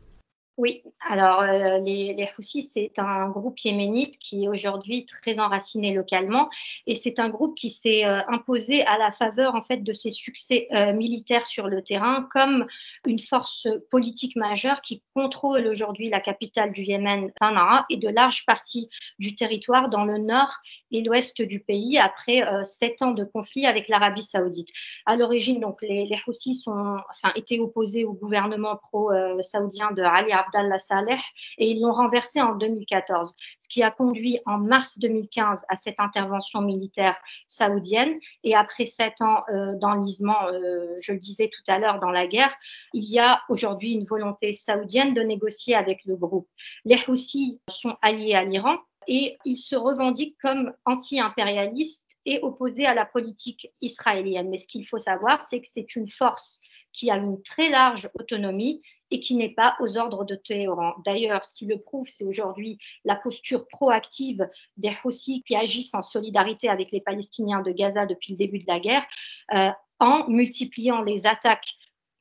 Oui, 0.56 0.84
alors 1.00 1.40
euh, 1.40 1.78
les, 1.78 2.28
Houthis, 2.38 2.62
c'est 2.62 2.92
un 2.98 3.28
groupe 3.28 3.58
yéménite 3.58 4.18
qui 4.18 4.44
est 4.44 4.48
aujourd'hui 4.48 5.04
très 5.04 5.40
enraciné 5.40 5.92
localement 5.92 6.48
et 6.86 6.94
c'est 6.94 7.18
un 7.18 7.28
groupe 7.28 7.56
qui 7.56 7.70
s'est 7.70 8.04
euh, 8.04 8.20
imposé 8.28 8.84
à 8.86 8.96
la 8.96 9.10
faveur 9.10 9.56
en 9.56 9.62
fait 9.62 9.78
de 9.78 9.92
ses 9.92 10.12
succès 10.12 10.68
euh, 10.72 10.92
militaires 10.92 11.48
sur 11.48 11.66
le 11.66 11.82
terrain 11.82 12.28
comme 12.30 12.68
une 13.04 13.18
force 13.18 13.66
politique 13.90 14.36
majeure 14.36 14.80
qui 14.80 15.02
contrôle 15.12 15.66
aujourd'hui 15.66 16.08
la 16.08 16.20
capitale 16.20 16.70
du 16.70 16.82
Yémen, 16.82 17.32
Sanaa, 17.40 17.84
et 17.90 17.96
de 17.96 18.08
larges 18.08 18.46
parties 18.46 18.88
du 19.18 19.34
territoire 19.34 19.88
dans 19.88 20.04
le 20.04 20.18
nord 20.18 20.54
et 20.92 21.02
l'ouest 21.02 21.42
du 21.42 21.58
pays 21.58 21.98
après 21.98 22.44
sept 22.62 23.02
ans 23.02 23.10
de 23.10 23.24
conflit 23.24 23.66
avec 23.66 23.88
l'Arabie 23.88 24.22
saoudite. 24.22 24.68
À 25.04 25.16
l'origine, 25.16 25.58
donc 25.58 25.82
les, 25.82 26.06
les 26.06 26.54
sont, 26.54 26.96
enfin, 27.10 27.32
étaient 27.34 27.58
opposés 27.58 28.04
au 28.04 28.12
gouvernement 28.12 28.76
pro-saoudien 28.76 29.90
de 29.90 30.02
Ali 30.02 30.32
Abdallah 30.46 30.78
Saleh 30.78 31.20
et 31.58 31.70
ils 31.70 31.80
l'ont 31.80 31.92
renversé 31.92 32.40
en 32.40 32.54
2014, 32.54 33.34
ce 33.58 33.68
qui 33.68 33.82
a 33.82 33.90
conduit 33.90 34.40
en 34.46 34.58
mars 34.58 34.98
2015 34.98 35.64
à 35.68 35.76
cette 35.76 35.98
intervention 35.98 36.60
militaire 36.60 37.16
saoudienne. 37.46 38.18
Et 38.42 38.54
après 38.54 38.86
sept 38.86 39.20
ans 39.20 39.44
euh, 39.48 39.74
d'enlisement, 39.74 40.46
euh, 40.48 40.96
je 41.00 41.12
le 41.12 41.18
disais 41.18 41.50
tout 41.52 41.72
à 41.72 41.78
l'heure, 41.78 42.00
dans 42.00 42.10
la 42.10 42.26
guerre, 42.26 42.54
il 42.92 43.04
y 43.04 43.18
a 43.18 43.42
aujourd'hui 43.48 43.92
une 43.92 44.04
volonté 44.04 44.52
saoudienne 44.52 45.14
de 45.14 45.22
négocier 45.22 45.74
avec 45.74 46.04
le 46.04 46.16
groupe. 46.16 46.48
Les 46.84 46.98
Houthis 47.08 47.60
sont 47.68 47.96
alliés 48.02 48.34
à 48.34 48.44
l'Iran 48.44 48.78
et 49.06 49.36
ils 49.44 49.58
se 49.58 49.76
revendiquent 49.76 50.36
comme 50.40 50.72
anti-impérialistes 50.84 52.16
et 52.26 52.40
opposés 52.42 52.86
à 52.86 52.94
la 52.94 53.04
politique 53.04 53.70
israélienne. 53.80 54.48
Mais 54.48 54.58
ce 54.58 54.66
qu'il 54.66 54.86
faut 54.86 54.98
savoir, 54.98 55.42
c'est 55.42 55.60
que 55.60 55.68
c'est 55.68 55.94
une 55.96 56.08
force 56.08 56.60
qui 56.92 57.10
a 57.10 57.16
une 57.16 57.42
très 57.42 57.68
large 57.68 58.08
autonomie 58.14 58.80
et 59.10 59.20
qui 59.20 59.34
n'est 59.36 59.54
pas 59.54 59.76
aux 59.80 59.96
ordres 59.96 60.24
de 60.24 60.34
Téhéran. 60.34 60.94
D'ailleurs, 61.04 61.44
ce 61.44 61.54
qui 61.54 61.66
le 61.66 61.78
prouve, 61.78 62.06
c'est 62.08 62.24
aujourd'hui 62.24 62.78
la 63.04 63.16
posture 63.16 63.66
proactive 63.68 64.48
des 64.76 64.92
Houthis 65.04 65.42
qui 65.46 65.56
agissent 65.56 65.94
en 65.94 66.02
solidarité 66.02 66.68
avec 66.68 66.90
les 66.90 67.00
Palestiniens 67.00 67.62
de 67.62 67.70
Gaza 67.70 68.06
depuis 68.06 68.32
le 68.32 68.38
début 68.38 68.58
de 68.60 68.66
la 68.66 68.80
guerre, 68.80 69.04
euh, 69.52 69.70
en 70.00 70.28
multipliant 70.28 71.02
les 71.02 71.26
attaques 71.26 71.74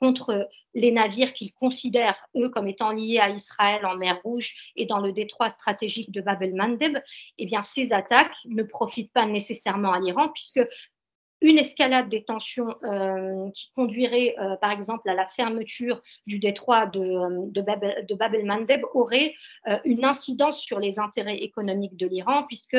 contre 0.03 0.49
les 0.73 0.91
navires 0.91 1.33
qu'ils 1.33 1.53
considèrent, 1.53 2.27
eux, 2.35 2.49
comme 2.49 2.67
étant 2.67 2.91
liés 2.91 3.19
à 3.19 3.29
Israël 3.29 3.85
en 3.85 3.95
mer 3.95 4.19
Rouge 4.21 4.53
et 4.75 4.85
dans 4.85 4.99
le 4.99 5.13
détroit 5.13 5.47
stratégique 5.47 6.11
de 6.11 6.19
Bab 6.19 6.43
el-Mandeb, 6.43 6.97
eh 7.37 7.45
bien, 7.45 7.61
ces 7.61 7.93
attaques 7.93 8.35
ne 8.45 8.63
profitent 8.63 9.13
pas 9.13 9.25
nécessairement 9.25 9.93
à 9.93 10.01
l'Iran, 10.01 10.27
puisque 10.27 10.59
une 11.43 11.59
escalade 11.59 12.07
des 12.07 12.23
tensions 12.23 12.73
euh, 12.85 13.51
qui 13.51 13.69
conduirait, 13.75 14.33
euh, 14.39 14.55
par 14.55 14.71
exemple, 14.71 15.09
à 15.09 15.13
la 15.13 15.27
fermeture 15.27 16.01
du 16.25 16.39
détroit 16.39 16.85
de, 16.85 17.51
de, 17.51 18.15
Bab, 18.15 18.33
el-Mandeb 18.33 18.81
aurait 18.93 19.35
euh, 19.67 19.77
une 19.83 20.05
incidence 20.05 20.61
sur 20.61 20.79
les 20.79 20.99
intérêts 20.99 21.37
économiques 21.37 21.97
de 21.97 22.07
l'Iran, 22.07 22.43
puisque 22.47 22.77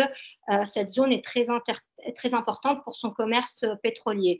cette 0.64 0.90
zone 0.90 1.12
est 1.12 1.24
très, 1.24 1.44
très 2.16 2.34
importante 2.34 2.82
pour 2.84 2.96
son 2.96 3.10
commerce 3.10 3.66
pétrolier. 3.82 4.38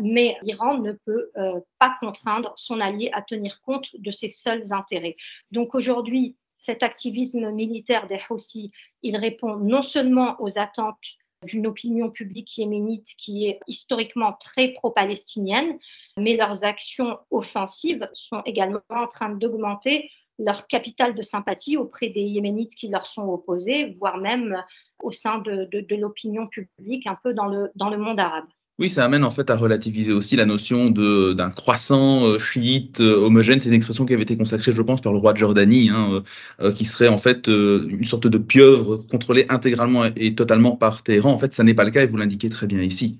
Mais 0.00 0.36
l'Iran 0.42 0.78
ne 0.78 0.92
peut 0.92 1.30
pas 1.78 1.94
contraindre 2.00 2.52
son 2.56 2.80
allié 2.80 3.10
à 3.12 3.22
tenir 3.22 3.60
compte 3.62 3.86
de 3.94 4.10
ses 4.10 4.28
seuls 4.28 4.72
intérêts. 4.72 5.16
Donc 5.50 5.74
aujourd'hui, 5.74 6.36
cet 6.58 6.82
activisme 6.82 7.50
militaire 7.50 8.08
des 8.08 8.20
Houthis, 8.30 8.70
il 9.02 9.16
répond 9.16 9.56
non 9.56 9.82
seulement 9.82 10.36
aux 10.40 10.58
attentes 10.58 10.96
d'une 11.44 11.66
opinion 11.66 12.10
publique 12.10 12.56
yéménite 12.58 13.08
qui 13.18 13.46
est 13.46 13.60
historiquement 13.66 14.32
très 14.34 14.68
pro-palestinienne, 14.68 15.78
mais 16.16 16.36
leurs 16.36 16.64
actions 16.64 17.18
offensives 17.30 18.08
sont 18.12 18.42
également 18.44 18.80
en 18.90 19.06
train 19.06 19.30
d'augmenter 19.30 20.10
leur 20.38 20.66
capital 20.66 21.14
de 21.14 21.22
sympathie 21.22 21.76
auprès 21.76 22.08
des 22.08 22.22
Yéménites 22.22 22.74
qui 22.74 22.88
leur 22.88 23.06
sont 23.06 23.28
opposés, 23.28 23.96
voire 23.98 24.18
même 24.18 24.62
au 25.02 25.12
sein 25.12 25.38
de, 25.38 25.68
l'opinion 25.94 26.48
publique 26.48 27.06
un 27.06 27.16
peu 27.22 27.34
dans 27.34 27.46
le, 27.46 27.70
dans 27.74 27.90
le 27.90 27.98
monde 27.98 28.18
arabe. 28.18 28.46
Oui, 28.80 28.90
ça 28.90 29.04
amène 29.04 29.22
en 29.22 29.30
fait 29.30 29.50
à 29.50 29.56
relativiser 29.56 30.12
aussi 30.12 30.34
la 30.34 30.46
notion 30.46 30.90
d'un 30.90 31.50
croissant 31.50 32.24
euh, 32.24 32.38
chiite 32.40 33.00
euh, 33.00 33.14
homogène. 33.16 33.60
C'est 33.60 33.68
une 33.68 33.74
expression 33.74 34.04
qui 34.04 34.14
avait 34.14 34.24
été 34.24 34.36
consacrée, 34.36 34.72
je 34.72 34.82
pense, 34.82 35.00
par 35.00 35.12
le 35.12 35.18
roi 35.20 35.32
de 35.32 35.38
Jordanie, 35.38 35.90
hein, 35.90 36.24
euh, 36.60 36.72
qui 36.72 36.84
serait 36.84 37.06
en 37.06 37.18
fait 37.18 37.46
une 37.46 38.02
sorte 38.04 38.26
de 38.26 38.38
pieuvre 38.38 38.96
contrôlée 38.96 39.46
intégralement 39.48 40.04
et 40.04 40.34
totalement 40.34 40.74
par 40.76 41.04
Téhéran. 41.04 41.32
En 41.32 41.38
fait, 41.38 41.52
ça 41.52 41.62
n'est 41.62 41.74
pas 41.74 41.84
le 41.84 41.92
cas 41.92 42.02
et 42.02 42.06
vous 42.08 42.16
l'indiquez 42.16 42.48
très 42.48 42.66
bien 42.66 42.80
ici. 42.82 43.18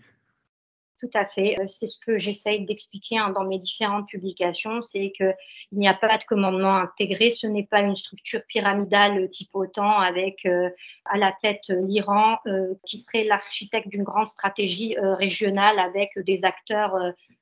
Tout 1.05 1.19
à 1.19 1.27
fait. 1.27 1.61
Euh, 1.61 1.65
c'est 1.67 1.87
ce 1.87 1.99
que 1.99 2.17
j'essaye 2.17 2.65
d'expliquer 2.65 3.19
hein, 3.19 3.29
dans 3.29 3.45
mes 3.45 3.59
différentes 3.59 4.09
publications, 4.09 4.81
c'est 4.81 5.13
qu'il 5.15 5.35
n'y 5.73 5.87
a 5.87 5.93
pas 5.93 6.17
de 6.17 6.25
commandement 6.25 6.77
intégré, 6.77 7.29
ce 7.29 7.47
n'est 7.47 7.67
pas 7.67 7.81
une 7.81 7.95
structure 7.95 8.41
pyramidale 8.49 9.29
type 9.29 9.51
OTAN 9.53 9.99
avec 9.99 10.47
euh, 10.47 10.71
à 11.05 11.19
la 11.19 11.31
tête 11.33 11.69
l'Iran 11.69 12.39
qui 12.87 13.01
serait 13.03 13.25
l'architecte 13.25 13.89
d'une 13.89 14.03
grande 14.03 14.29
stratégie 14.29 14.97
régionale 14.99 15.79
avec 15.79 16.19
des 16.19 16.47
acteurs 16.47 16.95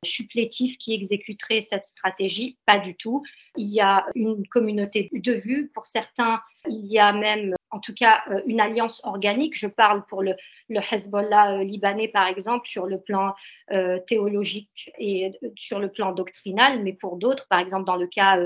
supplétifs 0.05 0.77
qui 0.79 0.94
exécuteraient 0.94 1.61
cette 1.61 1.87
stratégie. 1.87 2.57
Pas 2.66 2.79
du 2.79 2.96
tout. 2.96 3.22
Il 3.57 3.68
y 3.68 3.81
a 3.81 4.07
une 4.16 4.44
communauté 4.48 5.09
de 5.12 5.35
vues. 5.35 5.70
Pour 5.72 5.87
certains, 5.87 6.40
il 6.68 6.87
y 6.87 6.98
a 6.98 7.12
même 7.12 7.55
en 7.72 7.80
tout 7.80 7.94
cas 7.94 8.22
euh, 8.30 8.40
une 8.46 8.61
alliance 8.61 9.00
organique. 9.04 9.56
Je 9.56 9.66
parle 9.66 10.04
pour 10.06 10.22
le, 10.22 10.35
le 10.68 10.80
Hezbollah 10.80 11.54
euh, 11.54 11.64
libanais, 11.64 12.08
par 12.08 12.26
exemple, 12.26 12.68
sur 12.68 12.87
le 12.87 13.00
plan 13.00 13.35
euh, 13.72 13.98
théologique 14.06 14.92
et 14.98 15.32
sur 15.56 15.80
le 15.80 15.90
plan 15.90 16.12
doctrinal, 16.12 16.82
mais 16.82 16.92
pour 16.92 17.16
d'autres, 17.16 17.46
par 17.48 17.58
exemple, 17.58 17.85
dans 17.85 17.96
le 17.96 18.06
cas 18.06 18.38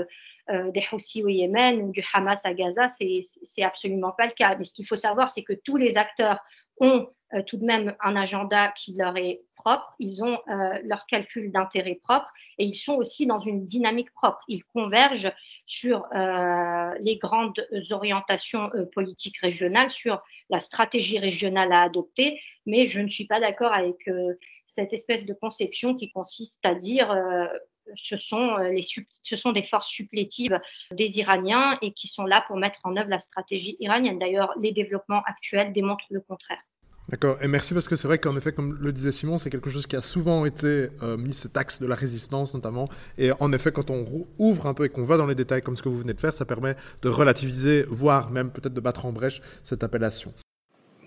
des 0.49 0.81
Houthis 0.93 1.23
au 1.23 1.27
Yémen 1.27 1.81
ou 1.81 1.91
du 1.91 2.01
Hamas 2.13 2.45
à 2.45 2.53
Gaza, 2.53 2.87
c'est 2.87 3.63
absolument 3.63 4.13
pas 4.17 4.27
le 4.27 4.31
cas. 4.31 4.55
Mais 4.55 4.63
ce 4.63 4.73
qu'il 4.73 4.87
faut 4.87 4.95
savoir, 4.95 5.29
c'est 5.29 5.43
que 5.43 5.51
tous 5.51 5.75
les 5.75 5.97
acteurs 5.97 6.39
ont 6.79 7.07
euh, 7.33 7.41
tout 7.43 7.57
de 7.57 7.65
même 7.65 7.93
un 8.01 8.15
agenda 8.15 8.69
qui 8.69 8.95
leur 8.95 9.17
est 9.17 9.41
propre, 9.57 9.93
ils 9.99 10.23
ont 10.23 10.39
euh, 10.47 10.79
leur 10.83 11.05
calcul 11.05 11.51
d'intérêt 11.51 11.99
propre 12.01 12.31
et 12.57 12.65
ils 12.65 12.75
sont 12.75 12.95
aussi 12.95 13.25
dans 13.25 13.39
une 13.39 13.67
dynamique 13.67 14.13
propre. 14.13 14.39
Ils 14.47 14.63
convergent 14.63 15.31
sur 15.65 16.05
euh, 16.15 16.93
les 17.01 17.17
grandes 17.17 17.67
orientations 17.91 18.71
politiques 18.93 19.37
régionales, 19.39 19.91
sur 19.91 20.21
la 20.49 20.59
stratégie 20.59 21.19
régionale 21.19 21.71
à 21.73 21.81
adopter, 21.81 22.39
mais 22.65 22.87
je 22.87 23.01
ne 23.01 23.09
suis 23.09 23.25
pas 23.25 23.39
d'accord 23.39 23.73
avec 23.73 24.09
cette 24.65 24.93
espèce 24.93 25.25
de 25.25 25.33
conception 25.33 25.95
qui 25.95 26.11
consiste 26.11 26.65
à 26.65 26.75
dire 26.75 27.13
ce 27.95 28.17
sont, 28.17 28.57
les, 28.57 28.81
ce 28.81 29.35
sont 29.35 29.51
des 29.51 29.63
forces 29.63 29.89
supplétives 29.89 30.59
des 30.91 31.19
Iraniens 31.19 31.77
et 31.81 31.91
qui 31.93 32.07
sont 32.07 32.25
là 32.25 32.43
pour 32.47 32.57
mettre 32.57 32.81
en 32.83 32.95
œuvre 32.97 33.09
la 33.09 33.19
stratégie 33.19 33.77
iranienne. 33.79 34.19
D'ailleurs, 34.19 34.53
les 34.59 34.71
développements 34.71 35.23
actuels 35.25 35.73
démontrent 35.73 36.05
le 36.09 36.21
contraire. 36.21 36.61
D'accord, 37.09 37.37
et 37.41 37.47
merci 37.47 37.73
parce 37.73 37.87
que 37.87 37.95
c'est 37.95 38.07
vrai 38.07 38.19
qu'en 38.19 38.35
effet, 38.35 38.51
comme 38.51 38.77
le 38.81 38.91
disait 38.91 39.13
Simon, 39.13 39.37
c'est 39.37 39.49
quelque 39.49 39.69
chose 39.69 39.87
qui 39.87 39.95
a 39.95 40.01
souvent 40.01 40.43
été 40.43 40.89
euh, 41.03 41.15
mis, 41.15 41.33
cet 41.33 41.55
axe 41.55 41.81
de 41.81 41.87
la 41.87 41.95
résistance 41.95 42.53
notamment. 42.53 42.89
Et 43.17 43.31
en 43.39 43.53
effet, 43.53 43.71
quand 43.71 43.89
on 43.89 44.27
ouvre 44.37 44.65
un 44.67 44.73
peu 44.73 44.83
et 44.83 44.89
qu'on 44.89 45.05
va 45.05 45.15
dans 45.15 45.25
les 45.25 45.35
détails 45.35 45.61
comme 45.61 45.77
ce 45.77 45.83
que 45.83 45.87
vous 45.87 45.99
venez 45.99 46.13
de 46.13 46.19
faire, 46.19 46.33
ça 46.33 46.43
permet 46.43 46.75
de 47.01 47.07
relativiser, 47.07 47.85
voire 47.87 48.29
même 48.29 48.51
peut-être 48.51 48.73
de 48.73 48.81
battre 48.81 49.05
en 49.05 49.13
brèche 49.13 49.41
cette 49.63 49.83
appellation. 49.83 50.33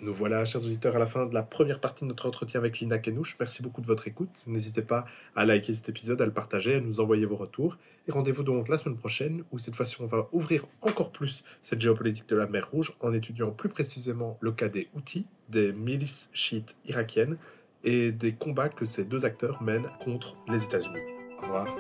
Nous 0.03 0.15
voilà, 0.15 0.47
chers 0.47 0.65
auditeurs, 0.65 0.97
à 0.97 0.99
la 0.99 1.07
fin 1.07 1.27
de 1.27 1.35
la 1.35 1.43
première 1.43 1.79
partie 1.79 2.05
de 2.05 2.09
notre 2.09 2.27
entretien 2.27 2.59
avec 2.59 2.79
Lina 2.79 2.99
Kenouche. 2.99 3.37
Merci 3.39 3.63
beaucoup 3.63 3.83
de 3.83 3.87
votre 3.87 4.09
écoute. 4.09 4.31
N'hésitez 4.47 4.81
pas 4.81 5.05
à 5.37 5.45
liker 5.45 5.75
cet 5.75 5.91
épisode, 5.91 6.23
à 6.23 6.25
le 6.25 6.33
partager, 6.33 6.77
à 6.77 6.81
nous 6.81 7.01
envoyer 7.01 7.27
vos 7.27 7.37
retours. 7.37 7.77
Et 8.09 8.13
rendez-vous 8.13 8.43
donc 8.43 8.69
la 8.69 8.79
semaine 8.79 8.97
prochaine, 8.97 9.45
où 9.53 9.59
cette 9.59 9.77
fois-ci, 9.77 10.01
on 10.01 10.07
va 10.07 10.29
ouvrir 10.33 10.67
encore 10.81 11.13
plus 11.13 11.45
cette 11.61 11.83
géopolitique 11.83 12.29
de 12.31 12.37
la 12.37 12.47
mer 12.47 12.71
Rouge 12.71 12.95
en 13.01 13.13
étudiant 13.13 13.51
plus 13.51 13.69
précisément 13.69 14.39
le 14.41 14.53
cas 14.53 14.69
des 14.69 14.89
outils, 14.95 15.27
des 15.51 15.73
milices 15.73 16.31
chiites 16.33 16.77
irakiennes 16.87 17.37
et 17.85 18.11
des 18.11 18.33
combats 18.33 18.71
que 18.71 18.87
ces 18.87 19.05
deux 19.05 19.27
acteurs 19.27 19.63
mènent 19.63 19.89
contre 20.03 20.37
les 20.49 20.65
États-Unis. 20.65 21.01
Au 21.39 21.43
revoir. 21.43 21.77